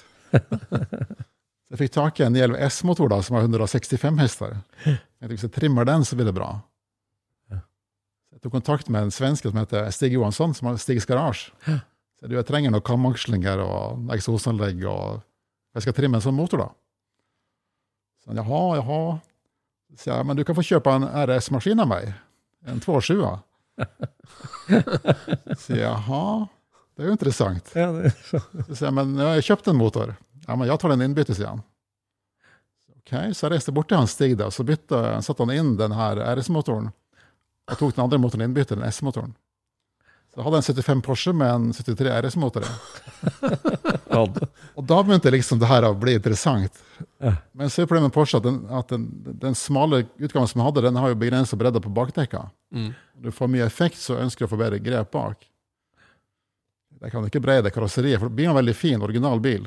[1.66, 4.52] Så jeg fikk tak i en 911 S-motor da, som har 165 hester.
[4.84, 6.52] Jeg tenkte, Hvis jeg trimmer den, så blir det bra.
[7.50, 7.58] Så
[8.36, 11.50] Jeg tok kontakt med en svenske som heter Stig Johansson, som har Stigs Garasje.
[11.66, 15.24] Så jeg, jeg trenger noen kamakslinger og eksosanlegg, og
[15.74, 16.68] jeg skal trimme en sånn motor, da.
[18.22, 19.00] Så han, jaha, jaha.
[19.98, 22.14] Så jeg, men du kan få kjøpe en RS-maskin av meg.
[22.70, 23.26] En 207.
[25.58, 26.48] Så jaha,
[26.96, 27.72] det er jo interessant.
[27.76, 28.40] Ja, det, Så
[28.72, 30.14] sier jeg, men jeg har kjøpt en motor.
[30.46, 31.64] Ja, men jeg tar den innbytte, sier han.
[33.00, 35.94] Ok, så jeg reiste bort til han Stig, da, så bytte, satte han inn den
[35.94, 36.88] her RS-motoren,
[37.70, 39.36] og tok den andre motoren innbytte, den S-motoren.
[40.36, 42.64] Så jeg hadde en 75 Porsche med en 73 RS-motor.
[44.76, 46.76] Og da begynte liksom det her å bli interessant.
[47.56, 49.06] Men så er problemet med Porsche at den, at den,
[49.40, 52.44] den smale utgaven som jeg hadde, den har jo begrensa bredde på bakdekka.
[52.68, 52.92] Mm.
[53.24, 55.48] Du får mye effekt, så ønsker du å få bedre grep bak.
[57.00, 59.64] Jeg kan ikke breie det karosseriet, for bilen er en veldig fin, original bil.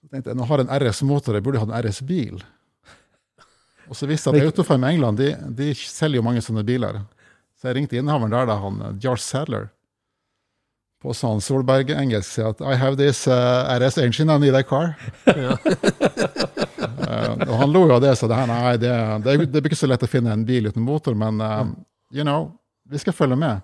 [0.00, 2.40] Så tenkte jeg, nå har jeg en RS-motor, jeg burde hatt en RS-bil.
[3.92, 7.04] Og så visste jeg at Autofarm i England de, de selger jo mange sånne biler.
[7.62, 9.68] Så jeg ringte innehaveren der, da, han Jarl Sadler,
[11.02, 14.96] på sånn Solberg-engelsk, sier at I have this uh, RS engine, I need a car.
[15.26, 15.54] uh,
[17.48, 18.92] og han lo jo av det, så det her, nei, det,
[19.24, 21.64] det, det blir ikke så lett å finne en bil uten motor, men uh,
[22.14, 22.50] you know,
[22.90, 23.62] vi skal følge med.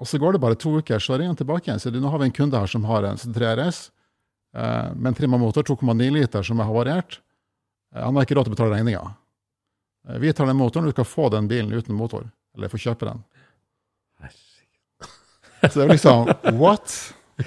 [0.00, 1.80] Og så går det bare to uker, så ringer han tilbake igjen.
[1.80, 3.84] Så nå har vi en kunde her som har en 3 RS
[4.56, 7.20] uh, med en trimma motor, 2,9 liter, som er havariert.
[7.94, 9.04] Eh, han har ikke råd til å betale regninga.
[10.08, 12.26] Eh, Vi tar den motoren, du skal få den bilen uten motor.
[12.54, 13.22] Eller få kjøpe den.
[15.64, 16.26] Så det var liksom
[16.60, 16.92] What?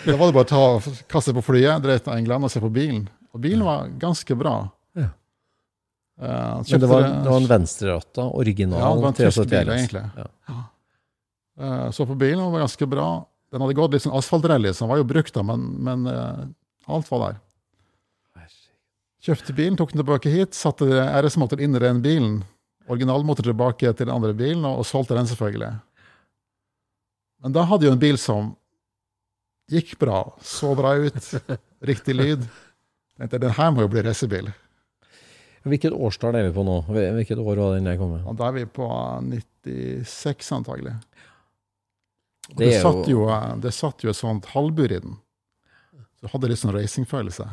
[0.03, 2.71] Da var det bare å ta, kaste på flyet, dra til England og se på
[2.73, 3.05] bilen.
[3.31, 4.55] Og bilen var ganske bra.
[4.97, 5.11] Ja.
[6.17, 8.25] Uh, Men det var, det- var en venstreratta,
[8.81, 10.03] Ja, det var en tysk bil, egentlig.
[10.17, 10.57] Ja.
[11.59, 13.25] Uh, Så på bilen, den var ganske bra.
[13.51, 16.47] Den hadde gått litt sånn asfaltrally, så den var jo brukt, da, men, men uh,
[16.87, 17.37] alt var der.
[19.27, 20.85] Kjøpte bilen, tok den tilbake hit, satte
[21.21, 22.35] RS-motoren inn i den bilen.
[22.87, 25.73] Originalmotor tilbake til den andre bilen, og, og solgte den selvfølgelig.
[27.43, 28.53] Men da hadde jo en bil som
[29.71, 31.19] gikk bra, så bra ut,
[31.91, 32.47] riktig lyd.
[33.17, 34.49] Den her må jo bli racerbil.
[35.67, 36.79] Hvilket årstall er vi på nå?
[36.87, 38.23] Hvilket år var den der kommet?
[38.39, 38.87] Da er vi på
[39.27, 40.95] 96 antagelig.
[42.47, 43.25] Det Det, satt jo,
[43.59, 45.17] det satt jo et sånt halvbur i den.
[46.21, 47.47] Så hadde litt sånn racingfølelse.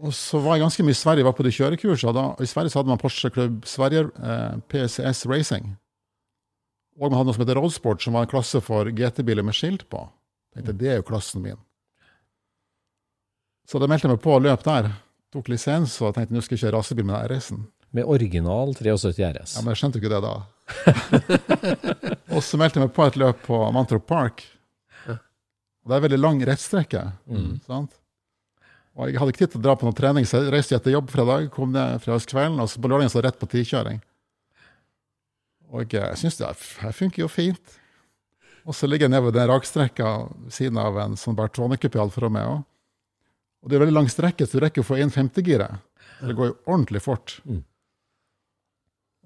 [0.00, 2.12] Og så var jeg ganske mye i Sverige, var på de kjørekursene.
[2.16, 5.74] Da, I Sverige så hadde man Porsche Club Sverige, eh, PCS Racing.
[7.00, 9.84] Og man hadde noe som heter Roadsport, som var en klasse for GT-biler med skilt
[9.92, 10.06] på.
[10.54, 11.60] Jeg tenkte, det er jo klassen min.
[13.68, 14.88] Så da meldte jeg meg på og løp der.
[15.30, 17.60] Tok lisens og tenkte nå skal jeg kjøre rasebil med RS-en.
[17.94, 19.54] Med original 73 RS.
[19.58, 20.34] Ja, men jeg skjønte jo ikke det da.
[22.34, 24.42] og så meldte jeg meg på et løp på Mantorp Park.
[25.10, 27.04] Og det er veldig lang rettstrekke.
[27.68, 27.99] Sant?
[28.98, 30.94] Og jeg hadde ikke tid til å dra på noen trening, så jeg reiste etter
[30.94, 34.00] jobb fredag, kom ned fredagskvelden, og så på lørdagen så rett på tikjøring.
[35.70, 36.48] Og jeg syns det
[36.82, 37.76] her funker jo fint.
[38.66, 42.24] Og så ligger jeg nede ved den rakstrekka ved siden av en sånn Bertone-kupé Alfa
[42.24, 42.58] Romeo.
[43.62, 45.80] Og det er veldig lang strekke, så du rekker å få inn 50-giret.
[46.20, 47.38] Det går jo ordentlig fort.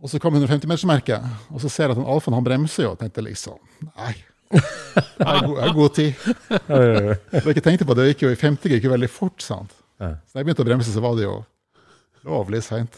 [0.04, 3.00] Og så kom 150-metersmerket, og så ser jeg at den alfaen han bremser jo, og
[3.00, 3.58] tenkte liksom
[3.94, 4.14] Nei.
[4.52, 6.12] Jeg har god, god tid.
[6.20, 6.82] Så
[7.40, 9.40] jeg ikke tenkte på det, det gikk jo i 50 gikk jo veldig fort.
[9.42, 9.72] sant?
[9.98, 10.04] Så
[10.34, 11.36] da jeg begynte å bremse, så var det jo
[12.24, 12.94] lovlig seint.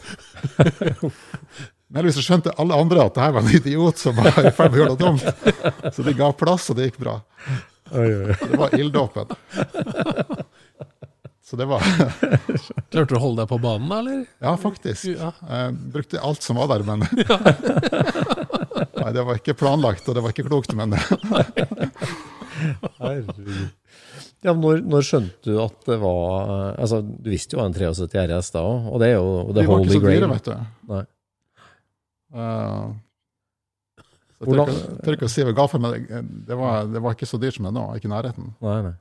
[1.87, 4.73] Men heldigvis skjønte alle andre at det her var en idiot som var i ferd
[4.73, 5.23] med å gjøre noe dumt.
[5.95, 7.15] Så de ga plass, og det gikk bra.
[7.91, 9.31] Det var ilddåpen.
[11.47, 11.79] Så det var
[12.91, 14.25] Klarte du å holde deg på banen, da, eller?
[14.43, 15.05] Ja, faktisk.
[15.15, 17.05] Jeg brukte alt som var der, men
[19.07, 20.91] Nei, det var ikke planlagt, og det var ikke klokt, men
[24.43, 27.95] Ja, men når, når skjønte du at det var Altså, du visste jo det en
[27.95, 30.27] 73 RS da òg, og det er jo de var ikke så dyre, grail.
[30.33, 30.55] vet du.
[30.91, 31.03] Nei.
[32.35, 32.87] Uh,
[34.43, 37.15] så jeg tør ikke- å si hva galt for men det, det, var, det var
[37.15, 38.51] ikke så dyrt som det nå, ikke i nærheten.
[38.67, 38.95] Nei, nei.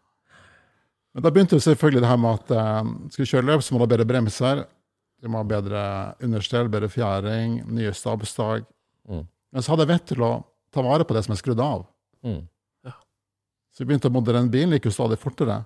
[1.16, 3.72] Men da begynte jo selvfølgelig det her med at eh, skal du kjøre løp, så
[3.74, 4.62] må du ha bedre bremser.
[5.24, 5.82] Du må ha bedre
[6.24, 8.66] understell, bedre fjæring, nye stabstag.
[9.08, 9.24] Mm.
[9.52, 10.32] Men så hadde jeg vett til å
[10.74, 11.86] ta vare på det som er skrudd av.
[12.26, 12.44] Mm.
[13.76, 15.58] Så vi begynte å modernisere bilen, gikk jo stadig fortere.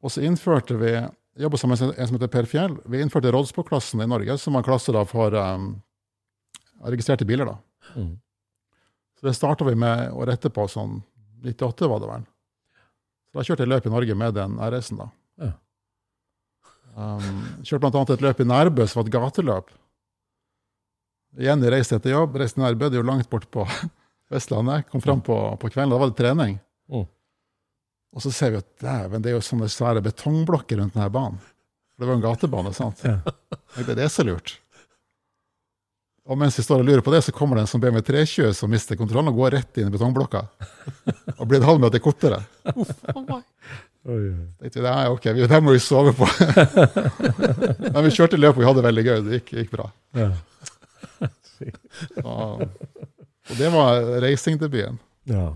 [0.00, 2.74] Og så innførte vi jeg jobba sammen med en som heter Per Fjell.
[2.88, 5.70] Vi innførte Rådsport-klassen i Norge, som var en klasse da for um,
[6.84, 7.48] registrerte biler.
[7.48, 7.56] da.
[7.96, 8.14] Mm.
[9.16, 11.02] Så det starta vi med året etterpå, sånn
[11.44, 12.26] 98 var det vel.
[13.28, 15.08] Så da kjørte jeg løp i Norge med den RS-en, da.
[15.40, 15.52] Ja.
[16.92, 19.72] Um, kjørte annet et løp i Nærbø som var et gateløp.
[21.40, 23.64] Igjen jeg reiste etter jobb, reiste til Nærbø, det er jo langt bort på
[24.32, 24.88] Vestlandet.
[24.92, 26.58] Kom fram på, på kvelden, da var det trening.
[26.92, 27.06] Mm.
[28.12, 31.38] Og så ser vi at dæven, det er jo sånne svære betongblokker rundt denne banen.
[31.92, 33.00] For det var jo en gatebane, sant.
[33.06, 33.18] Ja.
[33.88, 34.58] Det er så lurt.
[36.28, 38.52] Og mens vi står og lurer på det, så kommer det en som BMW 320
[38.54, 40.44] som mister kontrollen og går rett inn i betongblokka.
[41.40, 42.38] Og blir en halv meter kortere.
[44.02, 46.26] Jeg tenkte, nei, ok, vi- det her må vi sove på.
[47.88, 49.16] Men vi kjørte løpet, og vi hadde det veldig gøy.
[49.26, 49.88] Det gikk, gikk bra.
[50.20, 50.28] Ja.
[51.70, 52.36] Så,
[53.50, 54.98] og det var racingdebuten.
[55.30, 55.48] Ja.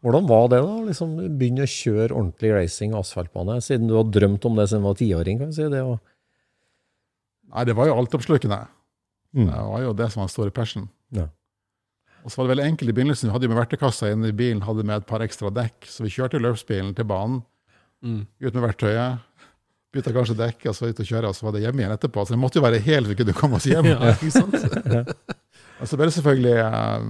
[0.00, 0.76] Hvordan var det, da?
[0.86, 4.84] Liksom Begynne å kjøre ordentlig racing og asfaltbane, siden du har drømt om det siden
[4.86, 5.40] du var tiåring?
[5.42, 5.98] kan vi si, det var...
[7.50, 8.60] Nei, det var jo altoppslukende.
[9.36, 9.46] Mm.
[9.50, 10.86] Det var jo det som var den store passion.
[11.16, 11.26] Ja.
[12.24, 13.28] Og så var det veldig enkelt i begynnelsen.
[13.28, 15.88] Vi hadde jo med verktøykassa inne i bilen, hadde med et par ekstra dekk.
[15.88, 17.42] Så vi kjørte løpsbilen til banen,
[18.00, 18.22] Mm.
[18.40, 19.18] ut med verktøyet.
[19.92, 22.22] Bytta kanskje dekk, og så ut og kjøre, og så var det hjemme igjen etterpå.
[22.24, 23.90] Så det måtte jo være helt vi kunne komme oss hjem.
[23.90, 24.54] Ja, ikke sant?
[25.80, 27.04] Og så ble det selvfølgelig eh,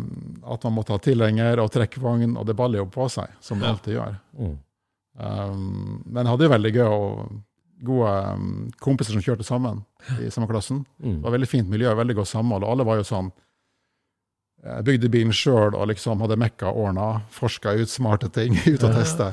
[0.54, 3.66] at man måtte ha tilhenger og trekkvogn, og det baller jo på seg, som det
[3.66, 3.72] Ja.
[3.74, 4.18] alltid gjør.
[4.38, 4.56] Mm.
[5.20, 7.33] Um, men jeg hadde jo veldig gøy og
[7.85, 9.83] gode um, kompiser som kjørte sammen
[10.22, 10.85] i samme klassen.
[11.02, 11.16] Mm.
[11.18, 12.62] Det var veldig fint miljø, veldig godt samhold.
[12.64, 13.30] og Alle var jo sånn
[14.62, 18.92] Jeg bygde bilen sjøl og liksom hadde mekka ordna, forska ut smarte ting, ut og
[18.96, 19.30] teste.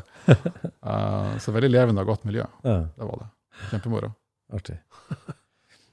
[0.82, 2.46] Uh, så veldig levende og godt miljø.
[2.64, 3.30] Ja, Det var det.
[3.72, 4.14] Kjempemoro.
[4.56, 4.78] artig.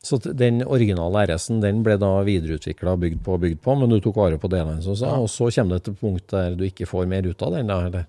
[0.05, 3.89] Så den originale RS-en den ble da videreutvikla og bygd på og bygd på, men
[3.89, 6.67] du tok vare på delene, som sa, og så kommer det til punkt der du
[6.67, 7.71] ikke får mer ut av den?
[7.73, 8.05] da, eller?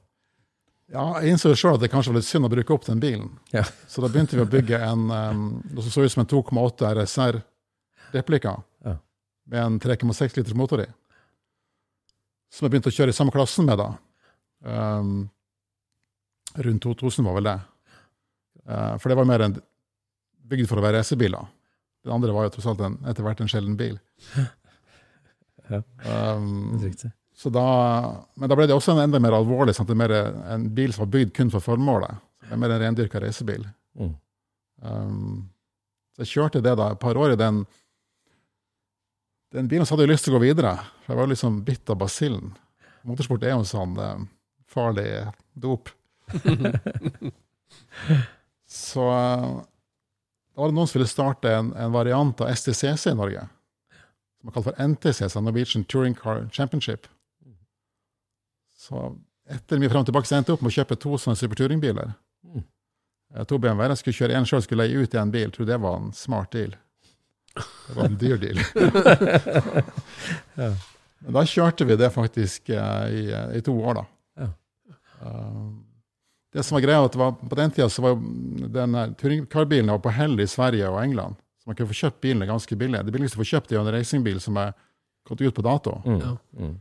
[0.92, 3.32] Ja, jeg innså sjøl at det kanskje var litt synd å bruke opp den bilen.
[3.56, 3.64] Ja.
[3.92, 7.40] Så da begynte vi å bygge en um, det så ut som en 2,8 RSR
[8.14, 8.98] replika Ja.
[9.50, 10.90] med en 3,6 liters motor i.
[12.54, 13.88] Som jeg begynte å kjøre i samme klassen med da.
[14.68, 15.16] Um,
[16.60, 17.58] rundt 2000 var vel det.
[18.68, 19.58] Uh, for det var mer en
[20.46, 21.50] bygd for å være racerbiler.
[22.06, 24.00] Den andre var jo tross alt en, etter hvert en sjelden bil.
[25.66, 25.80] Ja.
[26.38, 27.10] Um, Riktig.
[27.34, 27.62] så da,
[28.38, 29.90] men da ble det også en enda mer alvorlig, sant?
[29.90, 30.12] Det er mer
[30.54, 32.20] en bil som var bygd kun for formålet.
[32.44, 33.64] Det er mer en rendyrka reisebil.
[33.98, 34.12] Mm.
[34.86, 35.40] Um,
[36.14, 37.64] så jeg kjørte det da et par år i den
[39.56, 40.76] Den bilen så hadde jeg lyst til å gå videre.
[41.02, 42.54] For jeg var liksom bitt av basillen.
[43.08, 44.24] Motorsport er jo en sånn eh,
[44.68, 45.10] farlig
[45.54, 45.90] dop.
[48.84, 49.06] så
[50.56, 53.42] da var det noen som ville starte en, en variant av STCC i Norge.
[54.40, 57.10] Som er kalt for NTC, så Norwegian Touring Car Championship.
[58.80, 59.02] Så
[59.52, 62.14] etter mye frem og tilbake så endte jeg opp med å kjøpe to sånne superturingbiler.
[62.48, 62.64] Mm.
[63.36, 63.92] Eh, To BMW-er.
[63.94, 65.52] Jeg skulle kjøre én sjøl, skulle leie ut i en bil.
[65.54, 66.76] Tror det var en smart deal.
[67.56, 68.60] Det var en dyr deal.
[70.56, 70.72] Ja.
[71.26, 73.24] Men da kjørte vi det faktisk eh, i,
[73.58, 74.04] i to år, da.
[74.44, 74.48] Ja.
[75.26, 75.62] Eh,
[76.56, 79.92] det som var greia, at det var, på den tida så var denne den touringcarbilen
[80.00, 81.36] på hell i Sverige og England.
[81.60, 83.02] Så man kunne få kjøpt bilene ganske billig.
[83.04, 84.72] Det billigste å få kjøpt er en racingbil som er
[85.28, 85.98] gått ut på dato.
[86.06, 86.22] Mm.
[86.56, 86.76] Mm.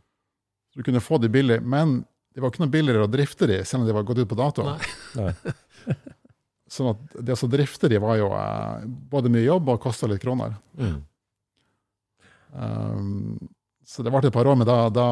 [0.71, 3.59] Så du kunne få de billig, men det var ikke noe billigere å drifte de,
[3.67, 4.69] selv om de var gått ut på dato.
[4.69, 4.79] Nei.
[5.19, 5.95] Nei.
[6.75, 10.23] Sånn at det å drifte de var jo eh, både mye jobb og kosta litt
[10.23, 10.55] kroner.
[10.79, 10.97] Mm.
[12.55, 13.11] Um,
[13.87, 15.09] så det varte et par år, men da, da,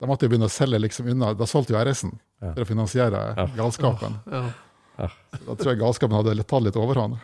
[0.00, 1.32] da måtte jeg begynne å selge liksom unna.
[1.34, 2.52] Da solgte jo RS-en Ja.
[2.52, 3.46] for å finansiere Ja.
[3.56, 4.18] galskapen.
[4.30, 5.08] Ja.
[5.46, 7.18] Da tror jeg galskapen hadde litt- tatt litt overhånd.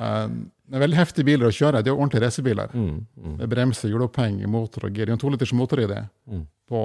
[0.00, 1.82] um, det er veldig heftige biler å kjøre.
[1.82, 2.72] Det er jo ordentlige racerbiler.
[2.74, 3.06] Mm.
[3.16, 3.36] Mm.
[3.40, 5.06] Med bremser, hjuloppheng, motor og gir.
[5.06, 6.02] Det er en toliters motor i det.
[6.30, 6.44] Mm.
[6.68, 6.80] På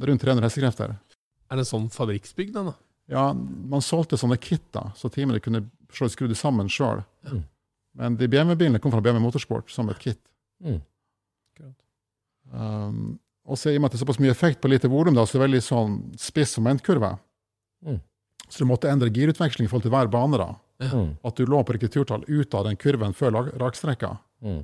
[0.00, 0.96] rundt 300 hestekrefter.
[1.50, 2.74] Er det en sånn fabrikksbygd, den, da?
[3.10, 7.02] Ja, man solgte sånne kit, da, så teamene kunne skru det sammen sjøl.
[7.26, 7.40] Mm.
[7.98, 10.20] Men de BMW-bilene kom fra BMW Motorsport som et kit.
[10.62, 10.78] Mm.
[12.52, 13.18] Um,
[13.50, 15.36] og så i og med at det er såpass mye effekt på lite volum, så
[15.36, 17.14] er det veldig sånn spiss momentkurve.
[17.86, 18.00] Mm.
[18.48, 20.38] Så du måtte endre girutveksling i forhold til hver bane.
[20.38, 20.50] da.
[20.90, 21.14] Mm.
[21.26, 24.16] At du lå på riktig turtall ut av den kurven før rakstrekka.
[24.42, 24.60] Mm.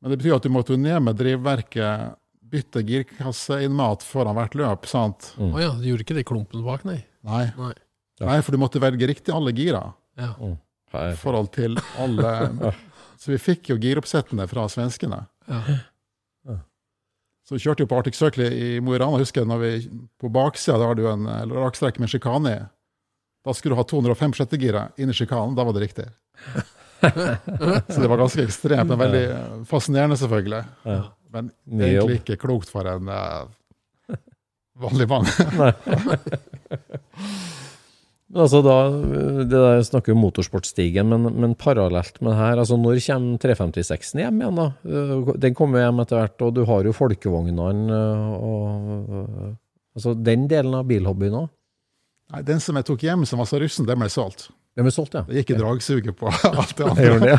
[0.00, 2.16] Men det betyr at du måtte ned med drivverket,
[2.48, 4.86] bytte girkasseinnmat foran hvert løp.
[4.88, 5.32] sant?
[5.36, 5.50] Mm.
[5.52, 7.02] oh ja, du gjorde ikke det i klumpen bak, nei?
[7.26, 7.44] Nei.
[7.58, 7.74] Nei.
[8.20, 8.30] Ja.
[8.30, 10.32] Nei, for du måtte velge riktig alle gira Ja.
[10.40, 10.56] Mm.
[11.12, 12.72] i forhold til alle
[13.18, 15.24] Så vi fikk jo giroppsettene fra svenskene.
[15.50, 15.60] Ja.
[17.48, 19.70] Så vi kjørte jo på Arctic Circle i Mo i Rana, husker jeg, når vi,
[20.20, 21.24] på baksida da har du en
[21.54, 22.58] rakstrekk med sjikane i.
[23.46, 26.04] Da skulle du ha 205 sjettegira inn i sjikanen, da var det riktig.
[27.88, 29.24] Så det var ganske ekstremt, men veldig
[29.70, 30.60] fascinerende, selvfølgelig.
[30.84, 30.98] Ja.
[31.32, 34.18] Men egentlig ikke klokt for en eh,
[34.84, 35.24] vanlig mann.
[38.36, 38.74] Altså da,
[39.40, 44.20] det der snakker om motorsportstigen, men, men parallelt med det her, altså når kommer 356-en
[44.20, 44.66] hjem igjen da?
[44.84, 49.56] Eh, Den kommer hjem etter hvert, og du har jo folkevognene eh, og
[49.98, 51.48] Altså den delen av bilhobbyen òg.
[52.30, 54.44] Nei, den som jeg tok hjem som var så russen, den ble solgt.
[54.76, 55.24] Den ble solgt, ja.
[55.26, 57.38] Det gikk i dragsuget på alt det andre.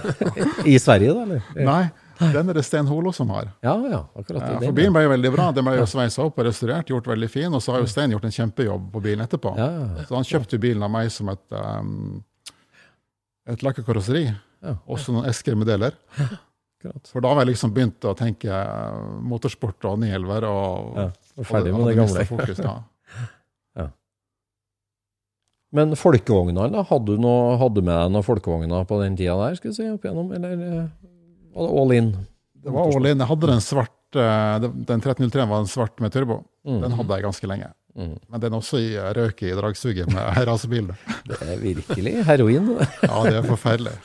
[0.67, 1.23] I Sverige, da?
[1.23, 1.45] eller?
[1.69, 1.83] Nei,
[2.19, 3.51] den er det Sten Holo som har.
[3.65, 4.43] Ja, ja, akkurat.
[4.43, 5.47] Ja, for bilen ble jo veldig bra.
[5.55, 7.53] Den ble jo sveisa opp og restaurert, gjort veldig fin.
[7.55, 9.53] Og så har jo Stein gjort en kjempejobb på bilen etterpå.
[9.59, 12.19] Ja, ja, Så han kjøpte bilen av meg som et, um,
[13.49, 14.27] et lakka karosseri.
[14.91, 15.97] Også noen esker med deler.
[17.09, 21.75] For da har jeg liksom begynt å tenke uh, motorsport og 911 og, og ferdig
[21.75, 22.29] med det gamle.
[22.29, 22.63] Fokus.
[25.75, 26.81] Men folkevognene, da?
[26.89, 29.77] Hadde du, noe, hadde du med deg noen folkevogner på den tida der, skal vi
[29.77, 30.85] si, opp igjennom, eller eh,
[31.59, 32.11] var det all in?
[32.53, 33.19] Det var all in.
[33.19, 36.41] Jeg hadde den svart uh, Den 1303 var en svart med turbo.
[36.67, 36.81] Mm.
[36.85, 37.71] Den hadde jeg ganske lenge.
[37.99, 38.13] Mm.
[38.29, 40.91] Men den også i røk i dragsuget med rasebil.
[41.27, 42.69] Det er virkelig heroin.
[43.09, 43.95] Ja, det er forferdelig.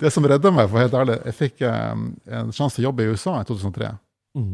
[0.00, 3.06] Det som redda meg, for helt ærlig, jeg fikk um, en sjanse til å jobbe
[3.06, 3.94] i USA i 2003.
[4.38, 4.52] Mm.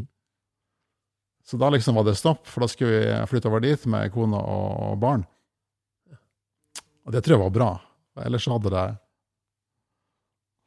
[1.49, 4.37] Så da liksom var det stopp, for da skulle vi flytte over dit med kone
[4.37, 5.25] og barn.
[7.07, 7.69] Og det tror jeg var bra.
[8.21, 8.87] Ellers hadde det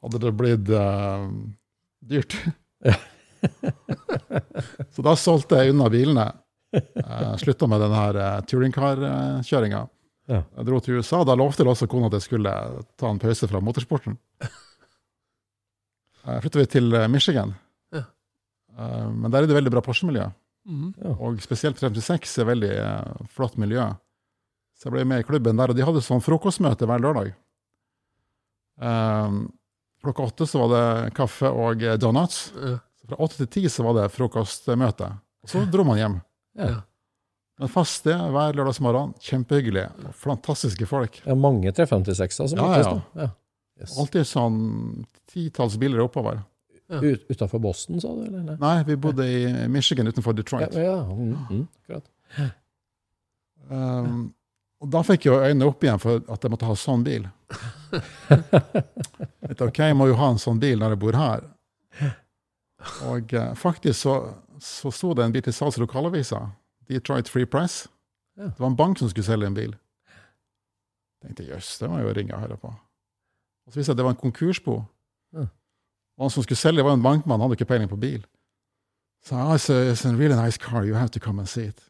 [0.03, 1.27] hadde det blitt eh,
[2.03, 2.37] dyrt.
[4.95, 6.29] så da solgte jeg unna bilene.
[6.72, 9.83] Uh, Slutta med den her uh, touringcar-kjøringa.
[10.31, 10.43] Ja.
[10.57, 11.22] Jeg dro til USA.
[11.26, 12.53] Da lovte jeg også kona at jeg skulle
[13.01, 14.18] ta en pause fra motorsporten.
[16.22, 17.51] Uh, flytta vi til eh, Michigan.
[17.91, 18.05] Ja.
[18.79, 20.29] Eh, men der er det veldig bra Porsche-miljø.
[20.70, 20.93] Mhm.
[21.18, 23.89] Og spesielt 356 er veldig eh, flott miljø.
[24.79, 27.33] Så jeg ble med i klubben der, og de hadde sånn frokostmøte hver lørdag.
[28.83, 29.49] Um,
[30.03, 32.48] klokka åtte så var det kaffe og eh, donuts.
[32.57, 32.78] Ja.
[33.03, 35.11] Så fra åtte til ti så var det frokostmøte.
[35.42, 36.16] Og så dro man hjem.
[36.59, 36.82] Ja.
[37.62, 39.12] Men fast sted hver lørdagsmorgen.
[39.22, 39.88] Kjempehyggelig.
[40.18, 41.18] Fantastiske folk.
[41.24, 42.94] Det er mange 356-er som Ja, møtes ja.
[42.94, 43.03] nå.
[43.22, 43.28] Ja.
[43.82, 43.96] Yes.
[43.98, 44.59] Alltid sånn
[45.32, 46.42] titalls biler oppover.
[46.92, 48.26] Ut, utenfor Boston, sa du?
[48.28, 48.59] eller?
[48.61, 49.38] Nei, vi bodde i
[49.72, 50.74] Michigan utenfor Detroit.
[50.76, 52.50] ja, mm, mm.
[53.72, 54.32] Um,
[54.82, 57.24] og da fikk jeg øynene opp igjen for at jeg måtte ha sånn bil.
[59.42, 61.42] Jeg tenkte, ok, jeg må jo ha en sånn bil når jeg bor her.
[63.11, 64.14] Og eh, faktisk så,
[64.62, 66.40] så sto det en bil til salgs i lokalavisa.
[66.88, 67.84] Detroit Free Press.
[68.38, 68.48] Ja.
[68.48, 69.74] Det var en bank som skulle selge en bil.
[71.20, 72.72] Jeg tenkte jøss, det må jeg jo ringe og høre på.
[72.72, 74.78] Og så viste det at det var en konkursbo.
[75.36, 75.46] Ja.
[76.16, 78.24] Og han som skulle selge, var en bankmann, han hadde ikke peiling på bil.
[79.22, 81.68] Så ah, it's, a, it's a really nice car, you have to come and see
[81.68, 81.84] it.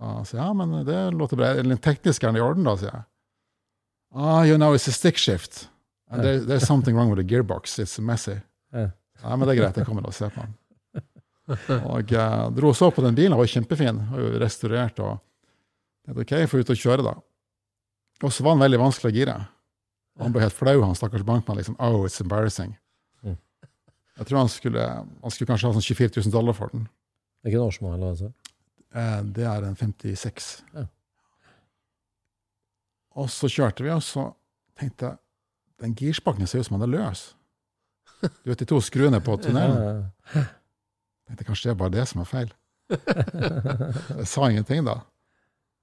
[0.00, 1.54] Og han sa ja, men det låter bra.
[1.54, 3.04] Eller teknisk er den i orden, da, sier jeg.
[4.14, 5.68] Ah, you know, it's a stick shift.
[6.10, 7.78] And there, there's something wrong with the gearbox.
[7.78, 8.38] It's messy.
[8.72, 8.90] Ja.
[9.24, 10.54] Nei, men det er greit, jeg kommer og ser på den.
[11.94, 15.00] Og uh, dro og så på den bilen, den var kjempefin, var jo restaurert.
[15.00, 15.18] og
[16.04, 17.14] tenkte, ok, jeg får ut og kjøre da.
[18.24, 19.36] Og så var den veldig vanskelig å gire.
[20.22, 21.58] Han ble helt flau, han stakkars bankmann.
[21.58, 22.76] liksom, oh, it's embarrassing.
[23.24, 23.36] Mm.
[24.20, 26.86] Jeg tror han skulle, han skulle kanskje ha sånn 24 000 dollar for den.
[27.42, 28.30] Det er ikke en årsmodell, altså?
[28.94, 30.50] Eh, det er en 56.
[30.76, 30.86] Ja.
[33.14, 34.28] Og så kjørte vi, og så
[34.78, 35.20] tenkte jeg
[35.84, 37.24] den girspaken ser ut som den er løs.
[38.42, 40.04] Du vet de to skruene på tunnelen?
[40.34, 40.46] Jeg
[41.28, 42.52] tenkte kanskje det er bare det som er feil.
[42.90, 45.00] Jeg sa ingenting da.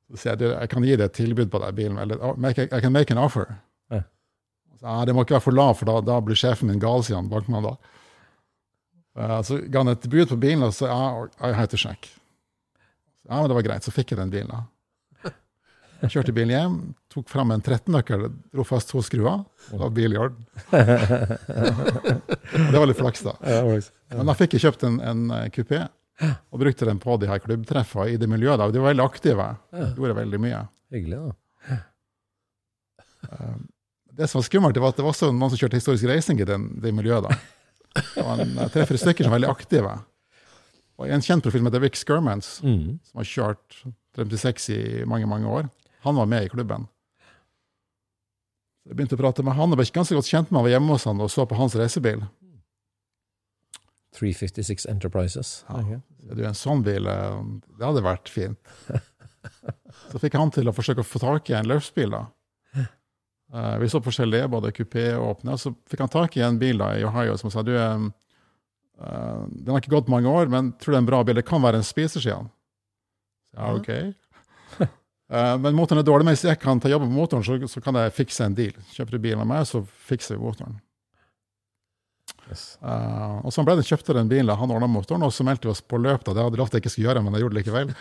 [0.10, 2.82] Så sier jeg du, jeg kan gi deg et tilbud på den bilen, eller I
[2.82, 3.52] can make an offer.
[4.82, 7.04] Så, ah, det må ikke være for lav, for da, da blir sjefen min gal,
[7.06, 7.92] sier han bankmannen da.
[9.22, 12.10] Eh, så ga han et bud på bilen, og så ja, I had to check.
[13.28, 14.64] Ja, men det var greit, så fikk jeg den bilen da.
[16.02, 16.78] Jeg kjørte bilen hjem,
[17.12, 18.22] tok frem en 13-nøkkel,
[18.56, 19.42] dro fast to skruer,
[19.74, 20.46] og var bilen i orden.
[22.72, 23.34] det var litt flaks da.
[24.16, 25.82] Men da fikk jeg kjøpt en, en eh, kupé,
[26.52, 28.60] og brukte den på de her klubbtreffene i det miljøet.
[28.62, 28.70] da.
[28.72, 29.48] De var veldig aktive,
[29.98, 30.62] gjorde veldig mye.
[30.94, 31.32] Hyggelig, da.
[34.12, 36.48] Det som var skummelt, var at det var også noen som kjørte historisk reising i
[36.48, 37.28] den, det miljøet.
[37.28, 38.02] da.
[38.16, 39.94] Det var en, eh, tre-fire stykker som var veldig aktive.
[41.02, 43.00] Og en kjent profil med Vic Skermans, Mm.
[43.04, 43.84] som har kjørt
[44.16, 45.70] 36 i mange, mange år,
[46.04, 46.88] han var med i klubben.
[48.82, 50.66] Så Jeg begynte å prate med han, og ble ikke ganske godt kjent med han,
[50.66, 52.24] var hjemme hos han og så på hans reisebil.
[54.18, 55.52] 356 Enterprises.
[55.70, 55.80] Ja.
[55.80, 56.02] Ok.
[56.32, 57.42] Er du en sånn bil, eh,
[57.78, 58.74] det hadde vært fint.
[60.12, 62.12] Så fikk han til å forsøke å få tak i en løpsbil.
[62.14, 62.26] da.
[63.54, 65.58] Eh, vi så forskjellige, både kupé og åpne.
[65.60, 67.98] Så fikk han tak i en bil da, i Ohio som sa du, eh,
[69.02, 71.40] den har ikke gått mange år, men tror det er en bra bil.
[71.40, 72.52] Det kan være en spiser, sier han.
[73.58, 73.90] Ja, ok.
[75.32, 77.82] Eh, men motoren er dårlig, men hvis jeg kan ta jobben på motoren, så, så
[77.84, 78.76] kan jeg fikse en deal.
[78.92, 79.80] Kjøper du bilen av meg, så
[80.10, 80.76] fikser vi motoren.
[82.50, 82.66] Yes.
[82.84, 85.72] Uh, og så ble det kjøpte den bilen, han ordna motoren, og så meldte vi
[85.72, 86.26] oss på løp.
[86.26, 86.36] da.
[86.36, 87.94] Det hadde jeg lovt jeg ikke skulle gjøre, men jeg gjorde det likevel.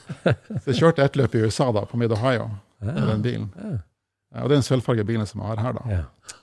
[0.62, 2.48] Så jeg kjørte ett løp i USA, da, på Mid Ohio,
[2.80, 3.48] med den bilen.
[3.60, 3.76] Ja.
[4.30, 5.76] Uh, og det er den sølvfarga bilen som jeg har her.
[5.76, 5.98] da.
[5.98, 6.36] Ja.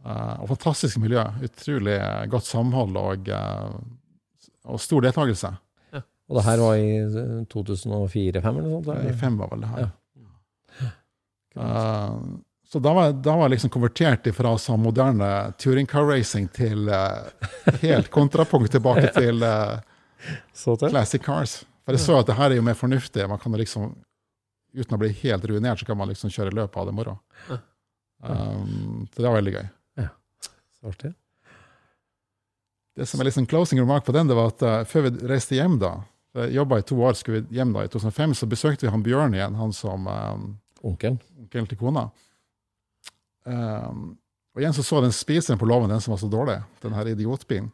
[0.00, 1.22] Uh, og fantastisk miljø.
[1.46, 2.00] Utrolig
[2.32, 3.30] godt samhold og,
[4.66, 5.52] og stor deltakelse.
[6.30, 6.90] Og det her var i
[7.50, 8.92] 2004-2005 eller noe sånt?
[8.94, 9.16] I eller?
[9.18, 9.80] fem var vel det her.
[9.82, 10.90] Ja.
[11.58, 12.36] Uh,
[12.70, 16.86] så da var, da var jeg liksom konvertert fra sånn moderne touring car racing til
[16.86, 17.26] uh,
[17.82, 19.80] helt kontrapunkt tilbake til uh,
[20.54, 20.86] til?
[20.86, 21.56] classic cars.
[21.82, 23.26] For jeg så at det her er jo mer fornuftig.
[23.26, 23.90] Man kan liksom,
[24.70, 27.16] Uten å bli helt ruinert, så kan man liksom kjøre løpet av det moro.
[28.22, 29.66] Um, så det var veldig gøy.
[30.78, 31.10] Så artig.
[32.94, 35.58] Det som er liksom closing remark på den, det var at uh, før vi reiste
[35.58, 35.96] hjem, da
[36.38, 39.02] Jeg jobba i to år, skulle vi hjem da i 2005, så besøkte vi han
[39.02, 40.44] Bjørn igjen, han som um,
[40.86, 41.18] Onkelen.
[41.42, 42.06] onkelen til kona.
[43.44, 44.12] Um,
[44.54, 46.60] og igjen så så den spiseren på låven, den som var så dårlig.
[46.82, 47.72] Den her idiotbilen.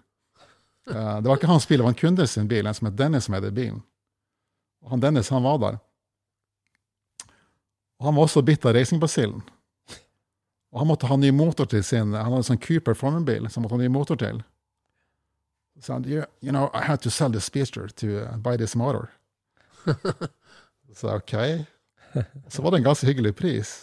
[0.88, 2.96] Uh, det var ikke hans bil, det var en kunde sin bil, en som het
[2.96, 3.82] Dennis som eide bilen.
[4.84, 5.78] Og han Dennis, han var der.
[8.00, 9.44] Og han var også bitt av racingbasillen.
[10.72, 13.64] Og han måtte ha ny motor til sin Han hadde en sånn Cooper Formen-bil som
[13.64, 14.42] måtte ha ny motor til.
[15.80, 18.76] Så han you, you know, I had to sell this speedster to uh, buy this
[18.76, 19.10] motor.
[20.96, 21.34] så OK.
[22.48, 23.74] Så var det en ganske hyggelig pris.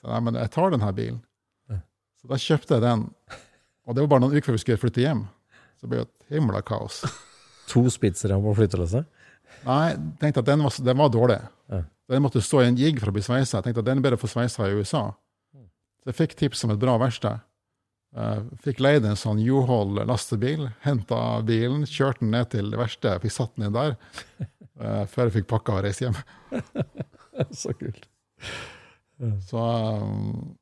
[0.00, 1.22] Så nei, men jeg tar denne bilen.
[2.20, 3.04] Så da kjøpte jeg den.
[3.86, 5.22] Og det var bare noen uker før vi skulle flytte hjem.
[5.78, 7.04] Så det ble et himla kaos.
[7.70, 9.06] To spitsere på flyttelasset?
[9.66, 11.38] Nei, jeg tenkte at den var, den var dårlig.
[11.72, 11.80] Ja.
[12.10, 13.58] Den måtte stå i en jigg for å bli sveisa.
[13.58, 15.08] Jeg tenkte at den er bedre få sveisa i USA.
[16.02, 17.42] Så jeg fikk tips om et bra verksted.
[18.16, 23.12] Eh, fikk leid en sånn U-Haul lastebil, henta bilen, kjørte den ned til det verste,
[23.20, 23.96] fikk satt den inn der,
[24.80, 26.16] eh, før jeg fikk pakka og reist hjem.
[27.60, 28.08] Så kult.
[29.44, 30.56] Så um,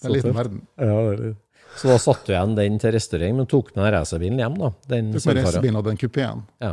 [0.00, 0.60] det er en liten verden.
[0.78, 1.38] Ja, det er litt.
[1.78, 4.70] Så da satte du igjen den til restaurering, men tok med racerbilen hjem, da?
[4.90, 6.42] Den Tok med racerbilen og den kupeen.
[6.58, 6.72] Ja.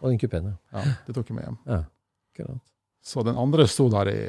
[0.00, 0.56] Og den kupeen, ja.
[0.72, 1.58] Ja, det tok jeg med hjem.
[1.68, 1.82] ja.
[2.32, 2.62] Akkurat.
[3.04, 4.20] Så den andre sto der i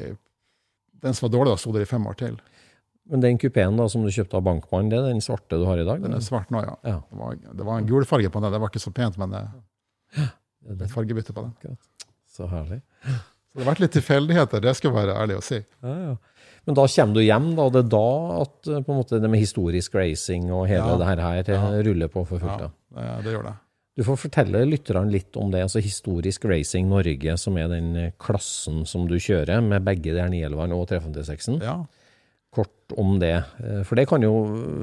[0.99, 2.35] Den som var dårlig, da, sto der i fem år til.
[3.09, 5.85] Men den kupeen som du kjøpte av bankmannen, det er den svarte du har i
[5.87, 6.01] dag?
[6.03, 6.75] Den er svart nå, ja.
[6.85, 6.99] Ja.
[7.09, 8.51] Det, var, det var en gul farge på den.
[8.53, 9.41] Det var ikke så pent, men det,
[10.77, 11.77] det er fargebytte på den.
[12.29, 12.81] Så herlig.
[13.49, 15.57] Så det har vært litt tilfeldigheter, det skal jeg være ærlig å si.
[15.81, 16.17] Ja, ja.
[16.67, 18.03] Men da kommer du hjem, da, og det er da
[18.43, 20.97] at eh, måte, det med historisk racing og hele Ja.
[21.01, 22.61] det her, her eh, ruller på for fullt?
[22.67, 23.01] Ja, Ja.
[23.17, 23.55] det, det gjør det.
[23.97, 25.63] Du får fortelle lytterne litt om det.
[25.65, 30.21] altså Historisk Racing Norge, som er den eh, klassen som du kjører, med begge de
[30.21, 31.57] her 911 og 356-en.
[31.65, 31.73] Ja.
[32.55, 33.35] Kort om det.
[33.61, 34.31] Eh, For det kan jo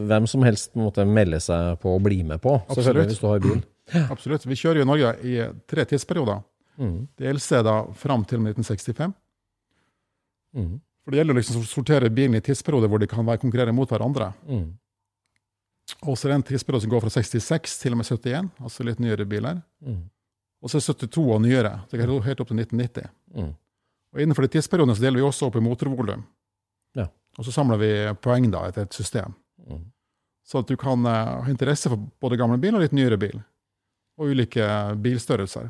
[0.06, 3.08] hvem som helst måtte melde seg på og bli med på, Absolutt.
[3.10, 3.62] hvis du har bil.
[4.10, 4.46] Absolutt.
[4.46, 5.36] Vi kjører jo i Norge i
[5.70, 6.42] tre tidsperioder.
[6.78, 6.96] Mm.
[7.18, 9.14] Det eldste er da fram til 1965.
[10.56, 10.74] Mm.
[11.04, 13.90] For det gjelder liksom å sortere bilen i tidsperioder hvor de kan være konkurrere mot
[13.90, 14.32] hverandre.
[14.48, 14.66] Mm.
[16.02, 18.86] Og så er det en tidsperiode som går fra 66 til og med 71, altså
[18.86, 19.60] litt nyere biler.
[19.86, 20.00] Mm.
[20.62, 21.76] Og så er 72 og nyere.
[21.90, 23.06] Det går helt opp til 1990.
[23.36, 23.52] Mm.
[24.16, 26.24] Og innenfor de tidsperiodene så deler vi også opp i motorvolum.
[27.36, 27.42] Ja.
[27.42, 27.90] Og så samler vi
[28.24, 29.34] poeng da etter et system.
[29.68, 29.82] Mm.
[30.46, 33.36] Så at du kan uh, ha interesse for både gamle bil og litt nyere bil.
[34.16, 34.64] Og ulike
[35.04, 35.68] bilstørrelser.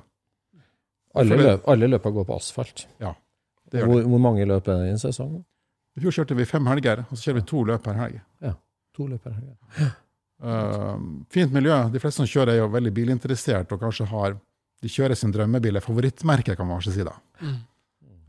[1.16, 2.86] Alle, løp, alle løpa går på asfalt.
[3.02, 3.14] Ja,
[3.72, 4.08] Det gjør Hvor, det.
[4.12, 5.44] hvor mange løp er det i en sesong?
[5.96, 8.18] I fjor kjørte vi fem helger, og så kjører vi to løp per helg.
[8.96, 9.94] To løp per helg.
[10.44, 11.78] Uh, fint miljø.
[11.90, 14.36] De fleste som kjører, er jo veldig bilinteressert og kanskje har
[14.84, 17.04] De kjører sin drømmebil, er favorittmerke, kan man kanskje si.
[17.08, 17.14] da.
[17.40, 17.54] Mm.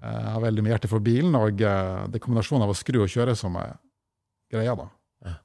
[0.03, 3.01] Eh, har veldig mye hjerte for bilen, og eh, det er kombinasjonen av å skru
[3.01, 3.73] og kjøre som er
[4.53, 4.75] greia.
[4.77, 4.87] da.
[5.25, 5.35] Ja.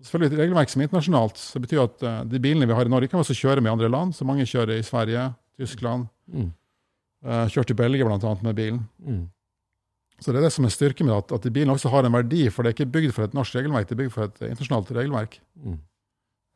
[0.00, 1.40] Og Selvfølgelig regelverk som er internasjonalt.
[1.40, 3.72] så betyr at eh, De bilene vi har i Norge, kan vi også kjøre med
[3.72, 4.16] i andre land.
[4.16, 5.30] Så mange kjører i Sverige,
[5.60, 6.08] Tyskland.
[6.28, 6.50] Mm.
[7.20, 8.34] Kjørte kjørt i Belgia bl.a.
[8.40, 8.80] med bilen.
[9.04, 9.28] Mm.
[10.20, 12.46] Så det er det som er styrken med at, at bilen også har en verdi,
[12.52, 14.92] for det er ikke bygd for et norsk regelverk, det er bygd for et internasjonalt
[14.96, 15.36] regelverk.
[15.56, 15.78] Mm.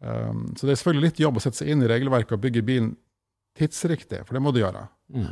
[0.05, 2.65] Um, så det er selvfølgelig litt jobb å sette seg inn i regelverket og bygge
[2.65, 2.91] bilen
[3.57, 4.87] tidsriktig, for det må du gjøre.
[5.13, 5.31] Mm.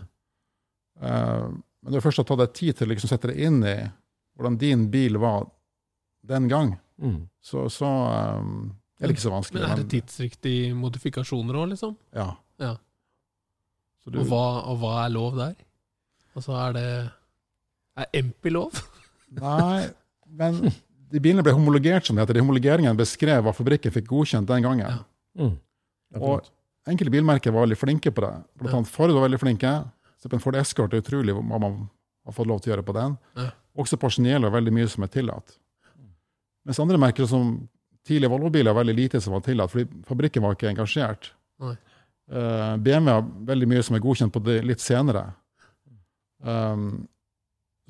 [1.03, 1.51] Uh,
[1.83, 3.75] men det først å tatt deg tid til å liksom sette deg inn i
[4.39, 5.49] hvordan din bil var
[6.23, 7.25] den gang, Mm.
[7.43, 7.89] så, så
[8.39, 8.69] um,
[9.01, 9.59] er det ikke så vanskelig.
[9.59, 11.97] Men er det tidsriktige modifikasjoner òg, liksom?
[12.15, 12.29] Ja.
[12.63, 12.77] Ja.
[14.05, 15.57] Så du, Og hva, og hva er lov der?
[16.37, 16.85] Altså, er det
[17.99, 18.79] Er MP lov?
[19.43, 19.89] Nei,
[20.31, 20.61] men
[21.13, 22.39] de bilene ble homologert, som det heter.
[22.39, 24.87] De homologeringene beskrev hva fabrikken fikk godkjent den gangen.
[24.87, 25.43] Ja.
[25.43, 25.57] Mm.
[26.23, 26.47] Og
[26.89, 28.33] enkelte bilmerker var veldig flinke på det.
[28.61, 29.75] Blant annet Ford var veldig flinke.
[30.23, 31.81] Så på en Ford Escort er utrolig hva man
[32.23, 33.17] har fått lov til å gjøre på den.
[33.39, 33.49] Ja.
[33.83, 35.57] Også Porceniello er veldig mye som er tillatt.
[36.63, 37.57] Mens andre merker som
[38.07, 41.33] tidlige Volvo-biler er veldig lite som var tillatt, fordi fabrikken var ikke engasjert.
[41.63, 41.75] Nei.
[42.33, 45.25] Eh, BMW har veldig mye som er godkjent på det litt senere.
[46.43, 47.05] Um,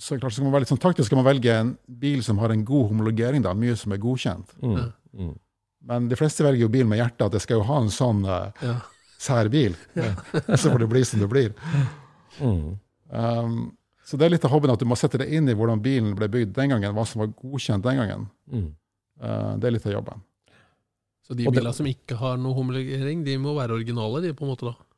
[0.00, 2.52] så klart skal man være litt sånn taktisk skal man velge en bil som har
[2.52, 4.56] en god homologering, da, mye som er godkjent.
[4.64, 4.78] Mm.
[5.12, 5.34] Mm.
[5.88, 8.24] Men de fleste velger jo bil med hjertet, at det skal jo ha en sånn
[8.28, 8.78] uh, Ja.
[9.20, 9.76] sær bil.
[10.56, 11.52] så får det bli som det blir.
[12.40, 12.76] Mm.
[13.12, 13.56] Um,
[14.06, 16.14] så det er litt av hobbyen at du må sette deg inn i hvordan bilen
[16.18, 18.28] ble bygd den gangen, hva som var godkjent den gangen.
[18.50, 18.70] Mm.
[19.22, 20.22] Uh, det er litt av jobben.
[21.22, 24.54] Så de bilene som ikke har noe homologering, de må være originale, de, på en
[24.54, 24.88] måte, da?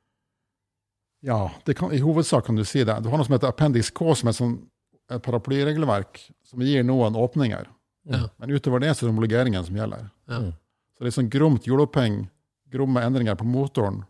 [1.25, 2.97] Ja, det kan, i hovedsak kan du si det.
[3.05, 4.57] Du har noe som heter Appendix K, som er et sånn
[5.13, 7.69] et paraplyregelverk som gir noen åpninger.
[8.09, 8.27] Ja.
[8.41, 10.09] Men utover det så er det homologeringen som gjelder.
[10.29, 10.41] Ja.
[10.41, 10.53] Mm.
[10.95, 12.23] Så det er sånn gromt hjuloppheng,
[12.73, 14.03] gromme endringer på motoren.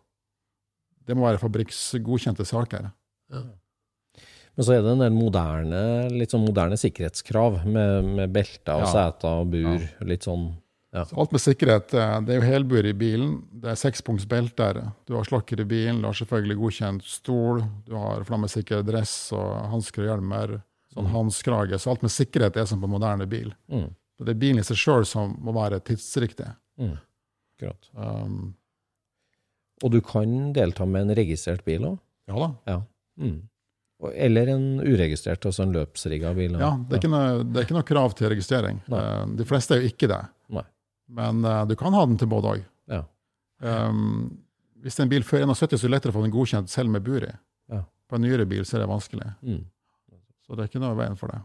[1.05, 2.91] Det må være fabrikksgodkjente saker.
[3.31, 5.81] Men så er det en del moderne,
[6.15, 8.93] litt sånn moderne sikkerhetskrav med, med belter og Ja.
[8.93, 9.89] seter og bur.
[10.07, 10.53] Litt sånn
[10.95, 13.33] Så alt med sikkerhet, eh, det er jo helbur i bilen.
[13.51, 14.93] Det er sekspunkts belter.
[15.09, 19.71] Du har slakker i bilen, du har selvfølgelig godkjent stol, du har flammesikker dress og
[19.73, 20.63] hansker og hjelmer,
[20.95, 21.75] sånn halskrage.
[21.83, 23.51] Så alt med sikkerhet er som på moderne bil.
[23.69, 23.91] mm.
[24.17, 26.47] Så det er bilen i seg sjøl som må være tidsriktig.
[26.79, 26.95] Mm.
[27.97, 28.55] Um,
[29.83, 31.99] Og du kan delta med en registrert bil òg?
[32.29, 32.49] ja da.
[32.71, 32.77] Ja.
[33.21, 33.43] Mm.
[34.13, 36.57] Eller en uregistrert, altså en løpsrigga bil.
[36.61, 38.81] Ja, det er, ikke noe, det er ikke noe krav til registrering.
[38.93, 39.01] Nei.
[39.01, 40.21] Eh, De fleste er jo ikke det.
[40.53, 40.65] Nei.
[41.15, 42.65] Men uh, du kan ha den til både òg.
[42.91, 43.03] Ja.
[43.65, 44.43] Um,
[44.85, 46.73] hvis det er en bil før 71, så er det lettere å få den godkjent
[46.73, 47.33] selv med bur i.
[47.73, 47.85] Ja.
[48.11, 49.31] På en nyere bil så er det vanskelig.
[49.45, 49.63] Mm.
[50.45, 51.41] Så det er ikke noe i veien for det.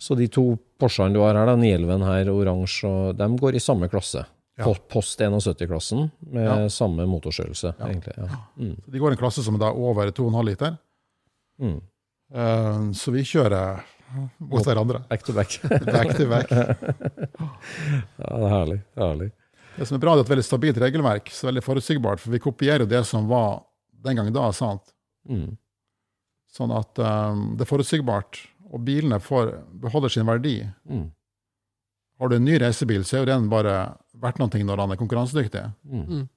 [0.00, 3.62] Så de to Porschene du har her, da, 911 her, oransje, og de går i
[3.62, 4.22] samme klasse.
[4.60, 4.74] Ja.
[4.92, 6.68] Post 71-klassen, med Ja.
[6.68, 7.86] samme motorstørrelse, Ja.
[7.88, 8.14] egentlig.
[8.16, 8.28] Ja.
[8.60, 8.76] Mm.
[8.84, 10.76] Så de går i en klasse som er da over 2,5 liter.
[11.60, 11.80] Mm.
[12.30, 13.80] Uh, så vi kjører
[14.38, 15.00] mot hverandre.
[15.08, 15.56] Back to back.
[15.86, 16.50] Back to back.
[18.20, 18.78] Ja, det er herlig.
[18.96, 19.30] Er herlig.
[19.76, 22.20] Det som er bra, det er et veldig stabilt regelverk, så veldig forutsigbart.
[22.20, 23.62] For vi kopierer jo det som var
[24.04, 24.92] den gangen da, sant?
[25.28, 25.56] Mm.
[26.50, 28.40] Sånn at um, det er forutsigbart,
[28.70, 29.52] og bilene får,
[29.82, 30.56] beholder sin verdi.
[30.90, 31.06] Mm.
[32.20, 33.78] Har du en ny reisebil, så er jo den bare
[34.20, 35.64] verdt noe når han er konkurransedyktig.
[35.88, 36.04] Mm.
[36.04, 36.28] Mm.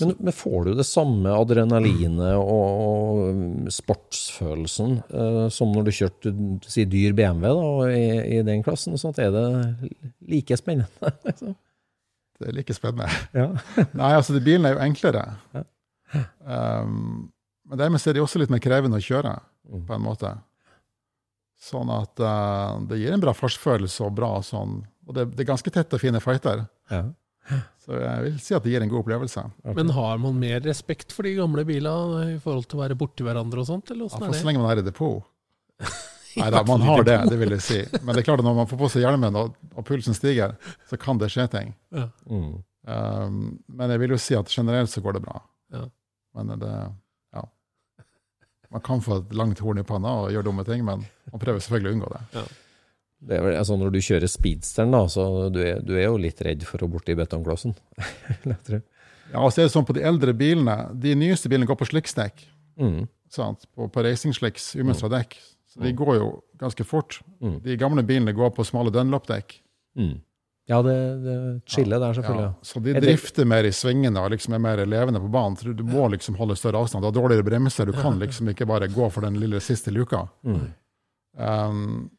[0.00, 6.32] Men, men, får du det samme adrenalinet og, og sportsfølelsen eh, som når du kjørte
[6.64, 8.06] si, dyr BMW da, i,
[8.38, 8.96] i, den klassen?
[9.00, 9.44] Sånn er det
[10.32, 11.12] like spennende?
[11.26, 11.52] Liksom?
[12.40, 13.10] Det er like spennende.
[13.36, 13.50] Ja.
[14.00, 15.26] Nei, altså, bilen er jo enklere.
[15.52, 15.66] Ja.
[16.48, 17.28] Um,
[17.68, 19.36] men dermed er det også litt mer krevende å kjøre,
[19.68, 19.84] mm.
[19.88, 20.32] på en måte.
[21.62, 25.52] Sånn at uh, det gir en bra fartsfølelse og bra sånn Og det, det er
[25.52, 26.64] ganske tette og fine fighter.
[26.90, 27.04] Ja.
[27.82, 29.42] Så jeg vil si at det gir en god opplevelse.
[29.64, 29.74] Okay.
[29.74, 33.26] Men har man mer respekt for de gamle bilene i forhold til å være borti
[33.26, 33.90] hverandre og sånt?
[33.90, 35.24] Eller ja, for så lenge man er i depot.
[36.38, 37.80] Nei da, man har det, det vil jeg si.
[38.00, 40.54] Men det er klart at når man får på seg hjelmen og, og pulsen stiger,
[40.88, 41.74] så kan det skje ting.
[41.92, 42.06] Ja.
[42.30, 42.54] Mm.
[42.88, 45.42] Um, men jeg vil jo si at generelt så går det bra.
[45.74, 45.84] Ja.
[46.38, 46.76] Men det.
[48.72, 51.60] Man kan få et langt horn i panna og gjøre dumme ting, men man prøver
[51.60, 52.22] selvfølgelig å unngå det.
[52.38, 52.44] Ja.
[53.22, 56.18] Det er vel, altså Når du kjører speedsteren, da, så du er, du er jo
[56.18, 57.76] litt redd for å borti betongklossen?
[58.72, 61.90] ja, og så er det sånn på de eldre bilene De nyeste bilene går på
[61.92, 62.42] slicksdekk.
[62.82, 63.04] Mm.
[63.36, 65.14] På, på racing-slicks, umønstra mm.
[65.14, 65.38] dekk.
[65.72, 65.96] Så de mm.
[66.02, 66.26] går jo
[66.60, 67.20] ganske fort.
[67.40, 67.54] Mm.
[67.64, 69.54] De gamle bilene går på smale Dunlop-dekk.
[69.96, 70.16] Mm.
[70.72, 71.36] Ja, det, det
[71.68, 72.44] chillet der, selvfølgelig.
[72.44, 75.76] Ja, så de drifter mer i svingene og liksom er mer levende på banen.
[75.76, 77.04] Du må liksom holde større avstand.
[77.04, 77.90] Du har dårligere bremser.
[77.90, 80.22] Du kan liksom ikke bare gå for den lille siste luka.
[80.48, 80.64] Mm.
[81.36, 82.10] Um,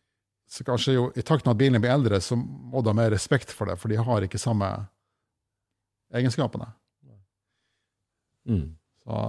[0.49, 3.09] så kanskje jo, i takt med at bilene blir eldre, så må du ha mer
[3.15, 4.69] respekt for det, for de har ikke samme
[6.13, 6.69] egenskapene.
[8.45, 8.67] Mm.
[9.01, 9.27] Så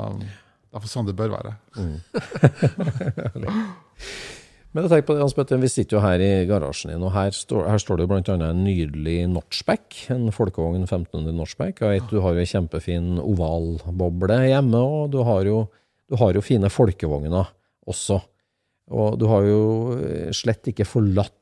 [0.69, 1.57] derfor sånn det bør være.
[1.81, 1.97] Mm.
[4.75, 7.15] Men jeg tenker på det, Hans Petter, Vi sitter jo her i garasjen din, og
[7.15, 8.35] her står, her står det jo bl.a.
[8.51, 10.01] en nydelig Notchback.
[10.11, 11.83] En folkevogn 1500 Notchback.
[11.87, 15.65] Og et, du har jo en kjempefin ovalboble hjemme, og du har jo,
[16.11, 17.55] du har jo fine folkevogner
[17.87, 18.19] også.
[18.95, 19.61] Og du har jo
[19.95, 21.41] eh, slett ikke forlatt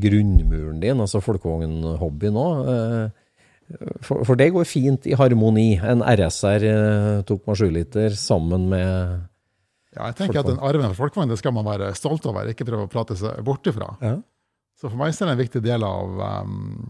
[0.00, 2.46] grunnmuren din, altså folkevognhobby nå.
[2.72, 3.20] Eh,
[4.02, 5.74] for, for, det går fint i harmoni.
[5.78, 9.28] En RSR eh, tok meg 7 liter sammen med
[9.96, 12.66] Ja, jeg tenker at den arven for folkevogn det skal man være stolt over, ikke
[12.68, 13.90] prøve å prate seg bort ifra.
[14.04, 14.18] Ja.
[14.78, 16.84] Så for meg er det en viktig del av um,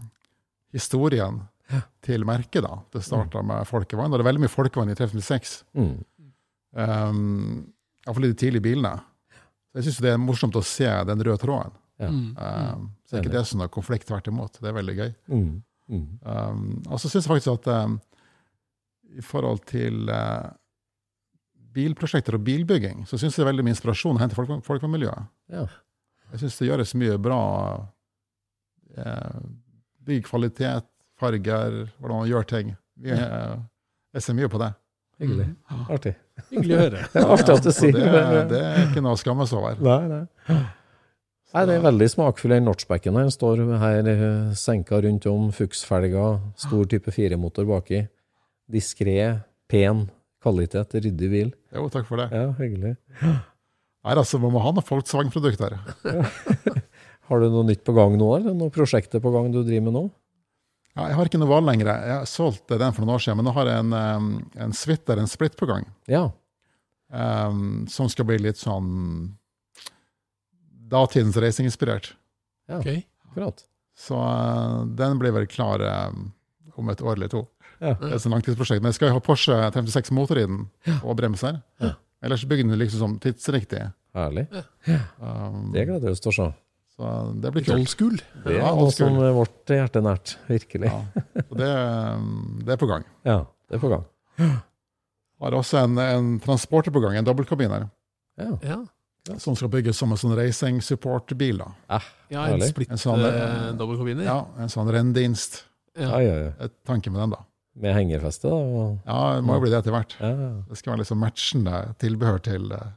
[0.75, 1.41] historien
[1.71, 1.81] ja.
[2.05, 2.61] til merket.
[2.63, 2.77] da.
[2.93, 3.49] Det starta mm.
[3.51, 5.55] med folkevogn, og det er veldig mye folkevogn i 356.
[5.75, 5.95] Mm.
[6.77, 7.23] Um,
[8.05, 8.93] Iallfall i de tidlige bilene.
[9.75, 11.75] Jeg syns det er morsomt å se den røde tråden.
[12.01, 12.09] Ja.
[12.09, 14.61] Um, så er ikke det sånn konflikt tvert imot.
[14.61, 15.11] Det er veldig gøy.
[15.33, 15.51] Mm.
[15.91, 16.07] Mm.
[16.23, 17.99] Um, og så syns jeg faktisk at um,
[19.11, 20.51] i forhold til uh,
[21.75, 24.83] bilprosjekter og bilbygging, så syns jeg det er veldig mye inspirasjon å hente folk, folk
[24.83, 25.31] fra miljøet.
[25.51, 25.65] Ja.
[26.31, 27.39] Jeg syns det gjøres mye bra.
[28.97, 29.39] Eh,
[30.07, 30.87] bygg kvalitet,
[31.19, 32.75] farger, hvordan man gjør ting.
[33.01, 33.57] Jeg, eh,
[34.15, 34.71] jeg ser mye på det.
[35.21, 35.47] Hyggelig.
[35.69, 35.81] Mm.
[35.93, 36.13] Artig.
[36.49, 37.01] Hyggelig å høre.
[37.19, 38.45] Ja, artig at du sier det.
[38.51, 39.83] Det er ikke noe å skamme seg over.
[39.85, 40.61] Nei, nei.
[41.51, 43.29] Nei, Det er veldig smakfull, den notchbacken her.
[43.33, 48.05] Står her eh, senka rundt om, fuksfelger, stor type firemotor baki.
[48.71, 49.19] Diskré,
[49.71, 50.07] pen
[50.41, 51.51] kvalitet, ryddig bil.
[51.75, 52.29] Jo, takk for det.
[52.33, 52.95] Ja, hyggelig.
[53.21, 55.77] Nei, altså, Man må ha noe Volkswagen-produkter.
[57.29, 59.95] Har du noe nytt på gang nå, eller noe prosjekter på gang du driver med
[59.95, 60.03] nå?
[60.91, 61.87] Ja, jeg har ikke noe valg lenger.
[61.87, 64.31] Jeg har solgt den for noen år siden, men nå har jeg en,
[64.65, 65.85] en Switter, en split på gang.
[66.11, 66.25] Ja.
[67.11, 68.89] Um, som skal bli litt sånn
[70.91, 72.11] datidens racinginspirert.
[72.67, 73.05] Ja, okay.
[73.29, 73.63] Akkurat.
[73.95, 76.33] Så uh, den blir vel klar um,
[76.75, 77.45] om et år eller to.
[77.81, 77.95] Ja.
[77.97, 78.83] Det er et langtidsprosjekt.
[78.83, 80.99] Men jeg skal jo ha Porsche 56 motor i den, ja.
[81.01, 81.61] og bremser.
[81.81, 81.95] Ja.
[82.21, 83.87] Ellers bygger den liksom som tidsriktig.
[84.13, 84.45] Herlig.
[85.17, 86.47] Um, det gleder vi oss til å se.
[86.91, 87.11] Så
[87.41, 87.79] det blir kult.
[87.79, 88.17] Old school.
[88.43, 90.91] Det er noe som er vårt hjerte nært, virkelig.
[90.91, 90.99] Ja,
[91.33, 91.69] det,
[92.65, 93.07] det, er på gang.
[93.25, 93.39] Ja,
[93.71, 94.05] det er på gang.
[95.41, 97.87] Har også en, en transporter på gang, en dobbeltkabiner.
[98.37, 98.51] Ja.
[98.61, 98.81] ja.
[99.41, 101.63] Som skal bygges som en sånn racing support-bil.
[101.89, 104.27] Ah, ja, en splitt sånn, uh, dobbeltkabiner?
[104.27, 105.63] Ja, en sånn renndienst.
[105.97, 106.11] Ja.
[106.19, 107.41] Ja, ja, Et tanke med den, da.
[107.79, 108.49] Med hengerfeste?
[108.51, 108.85] da?
[109.07, 110.15] Ja, det må jo bli det etter hvert.
[110.19, 112.89] Det skal være liksom matchende tilbehør til uh,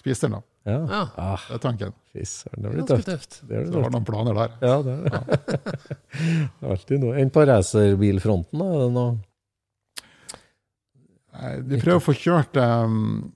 [0.00, 0.38] spiseren.
[0.38, 0.44] da.
[0.66, 0.78] Ja.
[0.90, 1.02] ja.
[1.14, 1.92] Ah, det er tanken.
[2.10, 3.06] Fy søren, det blir tøft.
[3.06, 3.36] tøft.
[3.46, 4.50] Det Så har noen planer der.
[4.64, 5.12] Ja, det er det.
[6.62, 6.70] Ja.
[6.72, 7.14] alltid noe.
[7.20, 8.66] Enn på racerbilfronten, da?
[8.72, 9.10] Er det noe
[11.68, 13.30] Vi prøver å få kjørt um,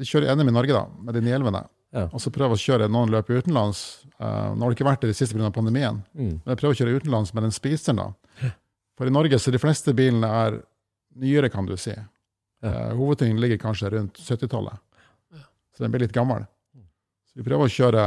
[0.00, 1.62] Vi kjører NM i Norge, da, med de nielvene.
[1.94, 2.08] Ja.
[2.08, 3.84] Og så prøver vi å kjøre noen løp utenlands.
[4.18, 5.52] Uh, nå har det ikke vært det de siste pga.
[5.54, 6.34] pandemien, mm.
[6.40, 8.02] men jeg prøver å kjøre utenlands med den spiseren.
[8.02, 8.50] da.
[8.98, 10.58] For i Norge så de fleste bilene er
[11.20, 11.94] nyere, kan du si.
[11.94, 12.08] Ja.
[12.64, 14.80] Uh, hovedtyngden ligger kanskje rundt 70-tallet.
[15.74, 16.46] Så den blir litt gammel.
[17.28, 18.02] Så vi prøver å kjøre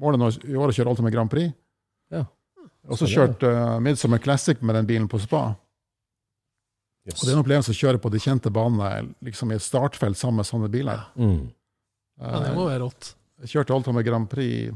[0.00, 1.50] Målet nå i år er å kjøre Ultimate Grand Prix.
[2.14, 2.22] Ja.
[2.88, 5.50] Og så kjørte uh, Midsummer Classic med den bilen på spa.
[7.04, 7.18] Yes.
[7.18, 10.16] Og Det er en opplevelse å kjøre på de kjente banene liksom i et startfelt
[10.16, 11.02] sammen med sånne biler.
[11.20, 11.50] Mm.
[12.22, 13.10] ja, det må være rått.
[13.42, 14.72] Jeg kjørte Ultimate Grand Prix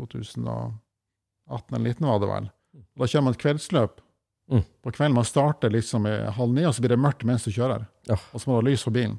[0.00, 2.50] 2018 eller 2019, var det vel.
[2.98, 4.03] Da kjører man et kveldsløp
[4.50, 4.64] Mm.
[4.82, 7.52] På kvelden man starter liksom i halv ni, og så blir det mørkt mens du
[7.54, 7.86] kjører.
[8.10, 8.18] Ja.
[8.32, 9.16] Og så må du ha lys for bilen.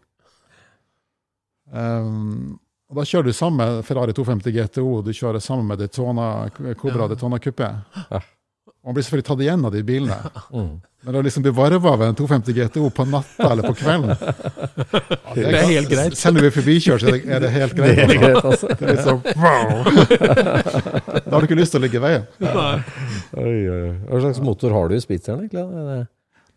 [1.74, 6.50] Um, og da kjører du sammen med Ferrari 250 GTO, du kjører sammen med Detona,
[6.78, 7.72] Cobra Detona Coupé.
[8.12, 8.22] Ja.
[8.86, 10.18] Og man blir selvfølgelig tatt igjen av de bilene.
[10.56, 10.76] Mm.
[11.06, 15.34] Men å liksom bli varva av en 250 GTO på natta eller på kvelden ja,
[15.36, 16.16] Det er helt greit.
[16.18, 18.00] Selv om vi er forbikjørt, så er det, er helt greit.
[18.00, 18.70] Det er greit, altså.
[18.80, 19.84] Det er litt sånn wow!
[21.20, 22.26] Da har du ikke lyst til å ligge i veien.
[22.42, 22.74] Nei.
[23.38, 23.94] Oi, oi, oi.
[24.10, 25.62] Hva slags motor har du i Spitzeren, egentlig?
[25.66, 26.08] Er det-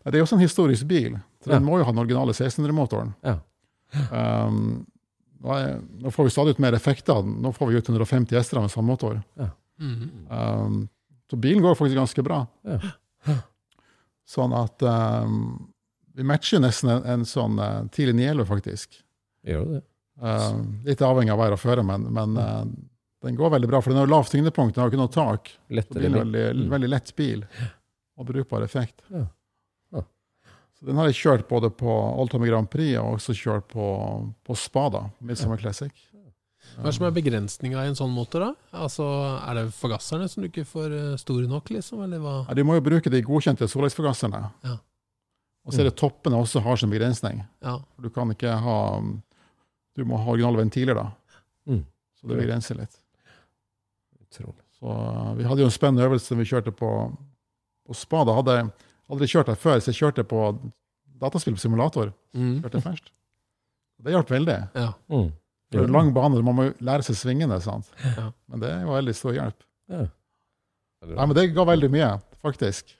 [0.09, 1.17] Det er jo også en historisk bil.
[1.43, 1.65] Så den Ja.
[1.69, 3.13] må jo ha den originale 1600-motoren.
[3.29, 3.35] Ja.
[4.09, 4.85] Um,
[5.43, 7.21] nå, er, får vi stadig ut mer effekter.
[7.21, 9.21] Nå får vi ut 150 hester med samme motor.
[9.77, 10.09] Mhm.
[10.31, 10.89] Um,
[11.29, 12.41] så bilen går faktisk ganske bra.
[12.65, 12.79] Ja.
[14.29, 15.39] Sånn at um,
[16.17, 18.99] vi matcher nesten en, en sånn uh, tidlig 911, faktisk.
[19.47, 19.81] Gjør det?
[20.19, 22.63] Uh, litt avhengig av vær og føre, men, men uh,
[23.25, 23.81] den går veldig bra.
[23.81, 25.49] For den har lavt tyngdepunkt, den har ikke noe tak.
[25.73, 26.19] Lettere er bil?
[26.21, 26.65] veldig, Mm.
[26.75, 27.45] veldig lett bil
[28.19, 29.01] og brukbar effekt.
[29.09, 29.25] Ja.
[29.95, 30.03] Ja.
[30.77, 33.85] Så den har jeg kjørt både på Oldtimer Grand Prix og også kjørt på,
[34.45, 35.91] på Spada, Midsummer Classic.
[36.79, 38.79] Hva er som er begrensninga i en sånn motor, da?
[38.85, 39.05] Altså,
[39.49, 42.03] Er det forgasserne som du ikke får eh, store nok, liksom?
[42.05, 42.35] Eller hva?
[42.47, 44.41] Ja, du må jo bruke de godkjente Solex-forgasserne.
[44.67, 44.77] Ja.
[45.67, 47.43] Og så er det toppene også har sin begrensning.
[47.61, 47.75] Ja.
[48.01, 48.77] Du kan ikke ha
[49.97, 51.09] Du må ha originale ventiler, da.
[51.67, 51.81] Mm.
[52.15, 52.95] Så det begrenser litt.
[54.23, 54.63] Utrolig.
[54.79, 56.89] Så uh, Vi hadde jo en spennende øvelse vi kjørte på,
[57.85, 58.37] på Spada.
[58.37, 58.69] Hadde jeg
[59.11, 60.45] aldri kjørt her før, så jeg kjørte på
[61.19, 62.13] dataspill på simulator.
[62.31, 62.61] Mm.
[62.63, 63.11] Kjørte først.
[63.99, 64.57] Det hjalp veldig.
[64.79, 64.93] ja.
[65.11, 65.29] Mm.
[65.69, 67.59] Det er en lang bane, man må jo lære seg svingene.
[67.61, 67.91] sant?
[68.01, 68.29] Ja.
[68.49, 69.59] Men det var veldig stor hjelp.
[69.89, 70.07] Ja.
[71.05, 72.09] Nei, men det ga veldig mye,
[72.43, 72.95] faktisk.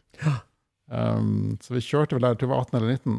[0.90, 3.18] Um, så vi kjørte vel der til vi var 18 eller 19.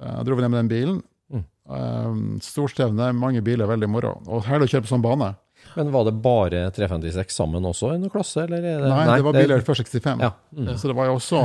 [0.00, 1.02] Uh, dro vi ned med den bilen.
[1.32, 1.44] Mm.
[1.68, 4.16] Um, Storstevne, mange biler, veldig moro.
[4.30, 5.34] Og herlig å kjøre på sånn bane.
[5.76, 8.64] Men var det bare 356 sammen også i noen klasse, eller?
[8.64, 10.22] Er det, Nei, det var biler før 65.
[10.24, 10.32] Ja.
[10.56, 10.74] Mm.
[10.78, 11.42] Så det var jo også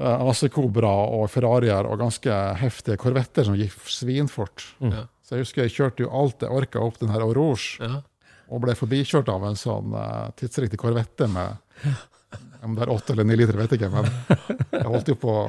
[0.00, 4.64] uh, AC Cobra og Ferrarier og ganske heftige korvetter som gikk svinfort.
[4.80, 5.02] Mm.
[5.30, 5.36] Ja.
[5.36, 8.00] Så jeg husker jeg kjørte jo alt jeg orka opp den her Rouge, Ja.
[8.50, 11.54] og ble forbikjørt av en sånn uh, tidsriktig korvette med
[12.66, 14.08] om det er åtte eller ni liter, vet jeg ikke, men
[14.74, 15.44] jeg holdt jo på å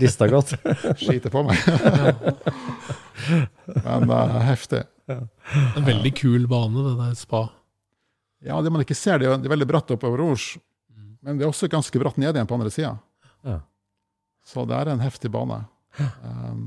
[0.00, 0.56] Rista godt.
[1.02, 1.60] skite på meg.
[3.84, 4.82] men uh, heftig.
[5.06, 7.44] En veldig kul bane, det der spa.
[8.42, 10.58] Ja, det man ikke ser, det er, det er veldig bratt oppover Rouge,
[11.22, 12.96] men det er også ganske bratt ned igjen på andre sida.
[13.46, 13.60] Ja.
[14.46, 15.62] Så det er en heftig bane.
[16.00, 16.66] Um,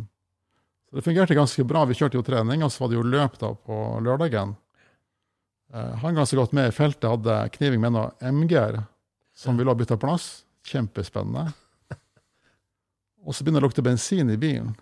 [0.90, 1.84] så det fungerte ganske bra.
[1.86, 4.56] Vi kjørte jo trening, og så var det jo løp da på lørdagen.
[5.74, 8.82] Eh, han ganske godt med i feltet, hadde kniving med noe MG-er
[9.38, 10.48] som ville ha bytta plass.
[10.66, 11.52] Kjempespennende.
[13.26, 14.74] Og så begynner det å lukte bensin i bilen.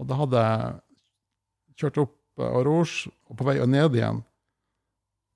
[0.00, 4.22] Og da hadde jeg kjørt opp uh, Rouge og på vei ned igjen.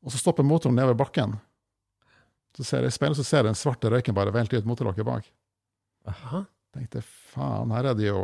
[0.01, 1.37] Og så stopper motoren nede ved bakken.
[2.57, 5.05] Så ser jeg i speilet, så ser jeg den svarte røyken bare velte ut motorlokket
[5.05, 5.29] bak.
[6.09, 6.47] Aha.
[6.73, 8.21] tenkte faen, her er det jo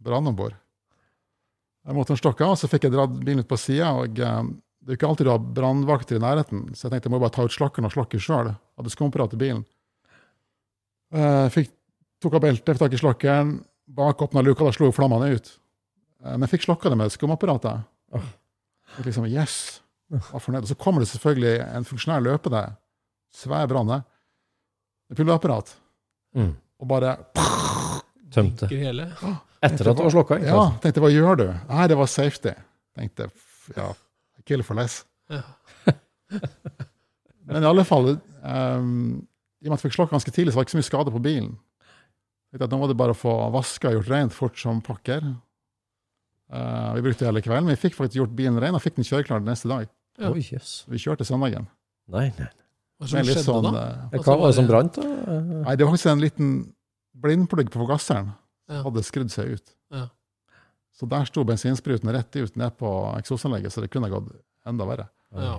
[0.00, 0.56] brann om bord.
[1.90, 3.90] Motoren stokka, og så fikk jeg dratt bilen ut på sida.
[4.02, 4.42] Og eh,
[4.80, 7.20] det er jo ikke alltid du har brannvakter i nærheten, så jeg tenkte jeg må
[7.22, 8.52] bare ta ut slakkeren og slakke sjøl.
[8.80, 9.64] Hadde skumapparat i bilen.
[11.14, 11.72] Eh, fikk,
[12.22, 13.54] tok av beltet, fikk tak i slakkeren,
[13.90, 15.50] bak åpna luka, da slo flammene ut.
[16.22, 17.80] Men men fikk slokka det med skumapparatet.
[18.12, 19.80] Og liksom, yes,
[20.10, 20.66] var fornøyd.
[20.66, 22.64] Og så kommer det selvfølgelig en funksjonær løpende,
[23.34, 24.00] svær brann,
[25.10, 25.76] med pulverapparat,
[26.36, 26.52] Mm.
[26.78, 27.16] og bare
[28.30, 28.68] Tømte.
[28.70, 29.08] Hele.
[29.60, 30.38] Etter at det var slokka?
[30.40, 31.46] Ja, tenkte hva gjør du?
[31.68, 32.52] Nei, det var safety.
[32.96, 33.26] Tenkte
[33.76, 33.90] ja,
[34.48, 35.02] kill for less.
[35.30, 35.42] Ja.
[37.50, 39.20] Men i alle fall, um,
[39.60, 40.88] i og med at jeg fikk slokk ganske tidlig, så var det ikke så mye
[40.88, 41.50] skade på bilen.
[42.50, 45.26] Tenkte at Nå var det bare å få vaska og gjort rent fort som pakker.
[46.50, 49.06] Uh, vi brukte hele kvelden, men vi fikk faktisk gjort bilen ren og fikk den
[49.06, 49.86] kjøreklar neste dag.
[50.20, 50.30] Ja.
[50.32, 50.80] Oh, yes.
[50.90, 51.68] Vi kjørte søndagen.
[52.10, 52.48] Nei, nei.
[53.00, 53.84] Hva som skjedde sånn, da?
[54.12, 55.36] eh, Hva var det som brant, da?
[55.62, 56.48] Nei, det var faktisk en liten
[57.16, 58.32] blindplugg på forgasseren.
[58.70, 58.82] Ja.
[58.86, 59.72] Hadde skrudd seg ut.
[59.90, 60.06] Ja.
[60.94, 64.30] Så der sto bensinspruten rett ut ned på eksosanlegget, så det kunne gått
[64.68, 65.08] enda verre.
[65.34, 65.58] Ja.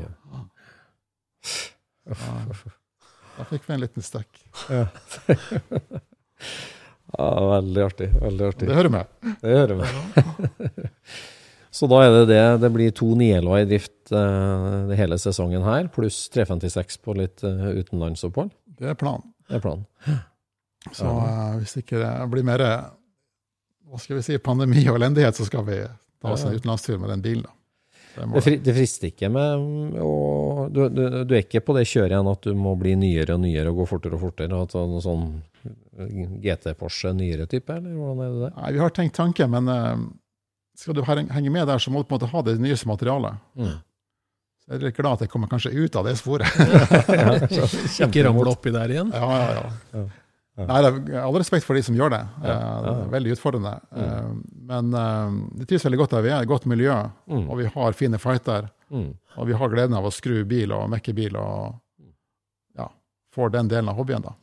[3.38, 4.41] Da fikk vi en liten stekk.
[4.70, 4.86] Ja.
[7.18, 8.09] ja, veldig artig.
[8.22, 8.70] Veldig artig.
[8.70, 9.05] Det hører med.
[9.41, 9.86] Det hører vi.
[11.72, 12.43] Så da er det det.
[12.66, 17.72] Det blir to 911 i drift uh, hele sesongen her, pluss 356 på litt uh,
[17.80, 18.51] utenlandsopphold.
[18.76, 19.24] Det er planen.
[19.47, 19.86] Det er planen.
[20.91, 22.66] Så uh, hvis ikke det blir mer
[23.92, 25.82] hva skal vi si, pandemi og elendighet, så skal vi
[26.22, 27.44] ta oss en utenlandstur med den bilen.
[27.44, 27.58] da.
[28.12, 30.16] Det fri, det frister ikke med å
[30.72, 33.44] du, du, du er ikke på det kjøret igjen at du må bli nyere og
[33.46, 34.58] nyere og gå fortere og fortere?
[34.58, 35.30] Og ta noe sånn
[36.44, 38.58] GT Porsche nyere type, eller hvordan er det der?
[38.58, 40.04] Nei, Vi har tenkt tanken, men uh,
[40.78, 43.39] skal du henge med der, så må du på en måte ha det nyeste materialet.
[43.56, 43.78] Mm.
[44.62, 46.60] Så jeg er litt glad at jeg kommer kanskje ut av det sporet.
[48.06, 49.16] Ikke ramle oppi der igjen.
[49.16, 49.64] Ja, ja,
[49.96, 50.04] ja.
[50.70, 52.22] Nei, det er all respekt for de som gjør det.
[52.43, 52.55] Ja.
[52.86, 53.74] det er veldig utfordrende.
[53.95, 54.41] Mm.
[54.72, 56.49] Men eh, det trives veldig godt der vi er.
[56.49, 56.97] Godt miljø,
[57.41, 58.72] og vi har fine fighter.
[58.91, 61.78] Og vi har gleden av å skru bil og mekke bil og
[62.80, 62.89] ja,
[63.36, 64.36] får den delen av hobbyen, da.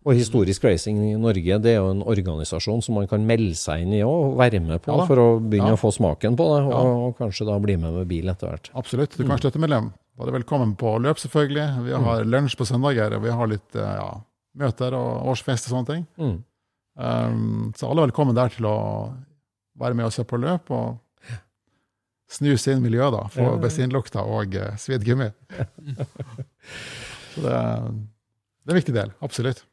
[0.00, 3.82] Og Historisk Racing i Norge det er jo en organisasjon som man kan melde seg
[3.84, 6.62] inn i og være med på Ja for å begynne å få smaken på det,
[6.70, 8.70] og, og kanskje da bli med med bil etter hvert.
[8.80, 9.18] Absolutt.
[9.18, 9.90] Du kan være støttemedlem.
[10.16, 11.66] Da er velkommen på løp, selvfølgelig.
[11.84, 14.08] Vi har lunsj på søndager, og vi har litt eh, ja,
[14.60, 16.06] møter og årsfest og sånne ting.
[16.20, 16.38] Mm.
[17.00, 18.76] Um, så alle er velkommen der til å
[19.80, 20.98] være med og se på løp og
[22.30, 23.24] snuse inn miljøet, da.
[23.32, 25.30] Få bensinlukta og uh, svidd gummi.
[27.32, 29.14] så det, det er en viktig del.
[29.24, 29.64] Absolutt.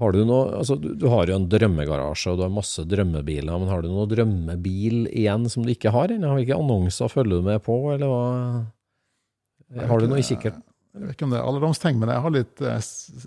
[0.00, 3.52] Har du noe, altså du, du har jo en drømmegarasje og du har masse drømmebiler,
[3.52, 6.32] men har du noen drømmebil igjen som du ikke har ennå?
[6.38, 9.82] Hvilke annonser følger du med på, eller hva?
[9.90, 10.56] Har du noe i kikkert?
[10.94, 12.80] Jeg vet ikke om det er alderdomsting, men jeg har, litt, eh,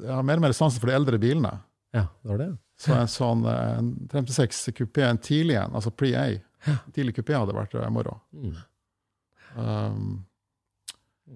[0.03, 1.53] jeg har mer og mer sansen for de eldre bilene.
[1.95, 2.49] Ja, det var det?
[2.83, 6.25] Så en sånn eh, en 56 kupé, en tidlig en, altså pre-A,
[6.95, 8.17] tidlig kupé hadde vært eh, moro.
[8.35, 8.55] Mm.
[9.53, 10.25] Um,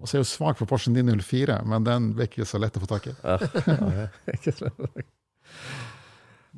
[0.02, 2.76] og så er jeg jo svak for Porsche 904, men den ble ikke så lett
[2.76, 3.16] å få tak i.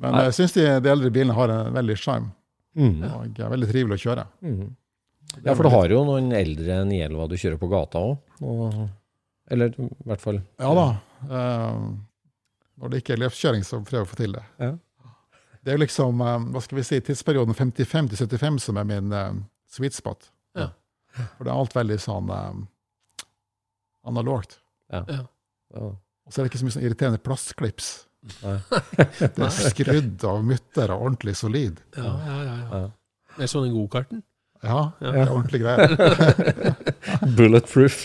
[0.00, 2.30] Men jeg syns de, de eldre bilene har en veldig sjarm,
[2.78, 3.00] Mm.
[3.02, 4.24] og er veldig trivelig å kjøre.
[4.46, 4.68] Mm.
[5.42, 8.20] Ja, for du har jo noen eldre 911 du kjører på gata òg.
[9.50, 10.86] Eller i hvert fall Ja da.
[11.26, 11.88] Um,
[12.80, 14.42] når det ikke er løpskjøring, så prøver jeg å få til det.
[14.62, 14.70] Ja.
[15.60, 18.86] Det er jo liksom, um, hva skal vi si, tidsperioden 55 til 75 som er
[18.88, 20.30] min um, sweet spot.
[20.56, 20.70] Ja.
[21.36, 22.30] For det er alt veldig sånn
[24.06, 24.60] analogt.
[24.92, 25.02] Ja.
[25.08, 25.24] Ja.
[25.74, 25.90] Ja.
[25.90, 27.90] Og så er det ikke så mye sånn irriterende plastklips.
[28.44, 28.56] Nei.
[29.20, 31.80] Det er skrudd av mutter og ordentlig solid.
[31.96, 32.80] Ja, ja, ja, ja.
[32.84, 33.44] Ja.
[33.44, 34.22] er sånn i gokarten.
[34.60, 35.88] Ja, det er ordentlig greier.
[37.36, 38.02] Bulletproof.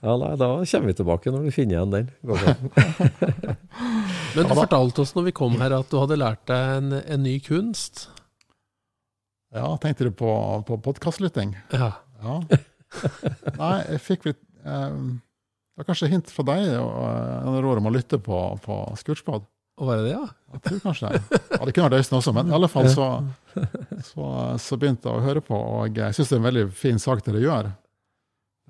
[0.00, 2.08] ja, nei, da kommer vi tilbake når vi finner igjen den.
[4.36, 7.24] Men du fortalte oss når vi kom her at du hadde lært deg en, en
[7.26, 8.06] ny kunst.
[9.56, 10.32] Ja, tenkte du på,
[10.68, 11.52] på podkastlytting?
[11.76, 11.92] Ja.
[12.24, 12.40] Ja.
[13.60, 17.90] Nei, jeg fikk litt um, Det var kanskje hint fra deg og uh, råd om
[17.90, 19.44] å lytte på, på Scootspod.
[19.76, 20.24] Var det det, ja?
[20.56, 21.40] Jeg tror kanskje det.
[21.52, 23.10] Ja, det kunne vært Øystein også, men i alle fall så,
[24.10, 24.30] så,
[24.62, 27.24] så begynte jeg å høre på, og jeg syns det er en veldig fin sak
[27.26, 27.70] dere gjør.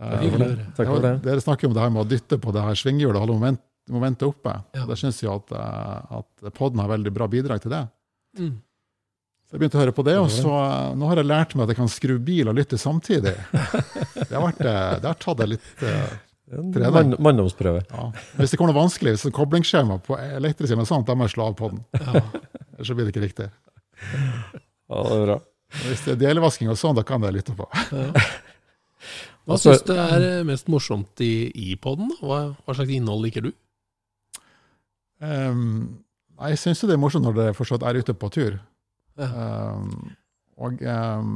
[0.01, 0.27] Eh,
[0.77, 1.15] for det.
[1.25, 3.65] Dere snakker om det her med å dytte på det her svinghjulet og holde moment,
[3.93, 4.55] momentet oppe.
[4.77, 4.85] Ja.
[4.91, 7.85] Det syns jeg at, eh, at podden har veldig bra bidrag til det.
[8.39, 8.55] Mm.
[9.47, 11.67] Så jeg begynte å høre på det, og så eh, nå har jeg lært meg
[11.67, 13.35] at jeg kan skru bil og lytte samtidig.
[14.27, 16.17] Det har, vært, eh, det har tatt det litt eh,
[16.51, 16.91] Trening.
[16.95, 17.85] mann, manndomsprøve.
[17.87, 18.09] ja.
[18.41, 21.29] Hvis det kommer noe vanskelig, hvis det er koblingsskjema på elektrisk eller sånt, da må
[21.29, 21.85] jeg slå av på den.
[21.95, 22.25] Ja.
[22.75, 23.49] Ellers så blir det ikke riktig.
[24.91, 25.37] Ja, det er bra.
[25.83, 27.67] Hvis det er delvasking og sånn, da kan jeg lytte på.
[29.47, 32.09] Hva Altså- syns du er eh, mest morsomt i, i poden?
[32.21, 33.53] Hva, hva slags innhold liker du?
[35.23, 35.99] Um,
[36.51, 38.59] jeg syns det er morsomt når dere fortsatt er ute på tur.
[39.17, 39.29] Ja.
[39.77, 40.11] Um,
[40.61, 41.31] og, um,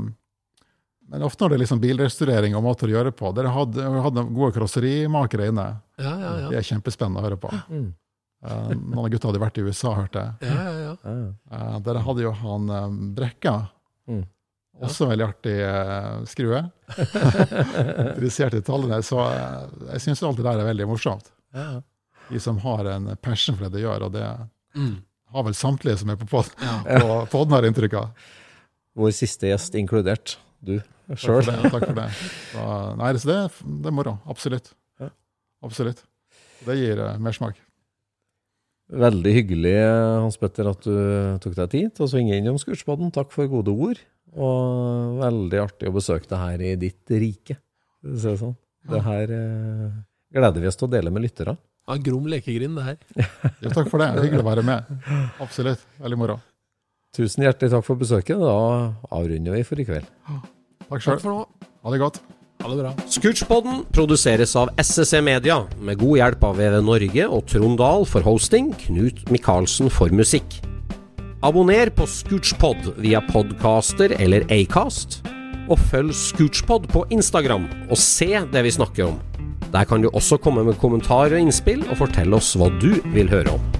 [1.11, 4.23] men ofte når det er liksom bilrestaurering og måter å gjøre på Dere hadde, hadde
[4.31, 5.65] gode karosserimakere inne.
[5.99, 7.51] Ja, ja, Det er kjempespennende å høre på.
[7.73, 7.89] Mm.
[8.41, 10.49] Uh, noen av gutta hadde vært i USA, hørte jeg.
[10.49, 11.17] ja, ja, ja.
[11.53, 13.57] Uh, dere hadde jo han um, Brekka.
[14.09, 14.23] Mm.
[14.81, 16.63] Også veldig artig uh, skrue.
[18.15, 19.03] Interessert i tallene.
[19.05, 21.29] Så uh, jeg syns alt det der er veldig morsomt.
[22.31, 24.27] De som har en passion for det de gjør, og det
[24.79, 25.01] Mm.
[25.35, 26.77] har vel samtlige som er på pod- ja.
[27.03, 28.13] på podden, har inntrykk av.
[28.95, 30.37] Vår siste gjest inkludert.
[30.63, 30.77] Du
[31.09, 31.41] Takk sjøl.
[31.43, 31.71] for det.
[31.75, 32.05] Takk for det.
[32.53, 32.67] Så,
[33.01, 33.39] nei, så det,
[33.83, 34.13] det er moro.
[34.31, 34.71] Absolutt.
[35.03, 35.09] Ja.
[35.67, 36.05] Absolutt.
[36.65, 37.59] Det gir uh, mersmak.
[38.91, 39.75] Veldig hyggelig,
[40.25, 40.95] Hans Petter, at du
[41.43, 43.13] tok deg tid til å svinge innom Scootspoden.
[43.15, 44.01] Takk for gode ord.
[44.35, 47.57] Og veldig artig å besøke deg her i ditt rike.
[48.03, 48.57] si Det sånn.
[48.91, 49.99] Det her eh,
[50.35, 51.57] gleder vi oss til å dele med lytterne.
[51.91, 52.99] ja Grom lekegrind, det her.
[53.61, 54.11] Ja, takk for det.
[54.19, 54.91] Hyggelig å være med.
[55.43, 55.87] Absolutt.
[56.03, 56.41] Veldig moro.
[57.15, 58.39] Tusen hjertelig takk for besøket.
[58.43, 58.57] Da
[59.11, 60.11] avrunder vi for i kveld.
[60.89, 61.23] Takk sjøl.
[61.23, 61.47] For.
[61.85, 62.23] Ha det godt.
[62.61, 62.93] Ha det bra.
[63.09, 68.27] Scootspodden produseres av SSC Media, med god hjelp av VV Norge og Trond Dahl for
[68.27, 70.61] hosting, Knut Micaelsen for musikk.
[71.41, 75.23] Abonner på Scootspod via podcaster eller Acast,
[75.71, 79.21] og følg Scootspod på Instagram og se det vi snakker om.
[79.73, 83.31] Der kan du også komme med kommentarer og innspill, og fortelle oss hva du vil
[83.31, 83.80] høre om.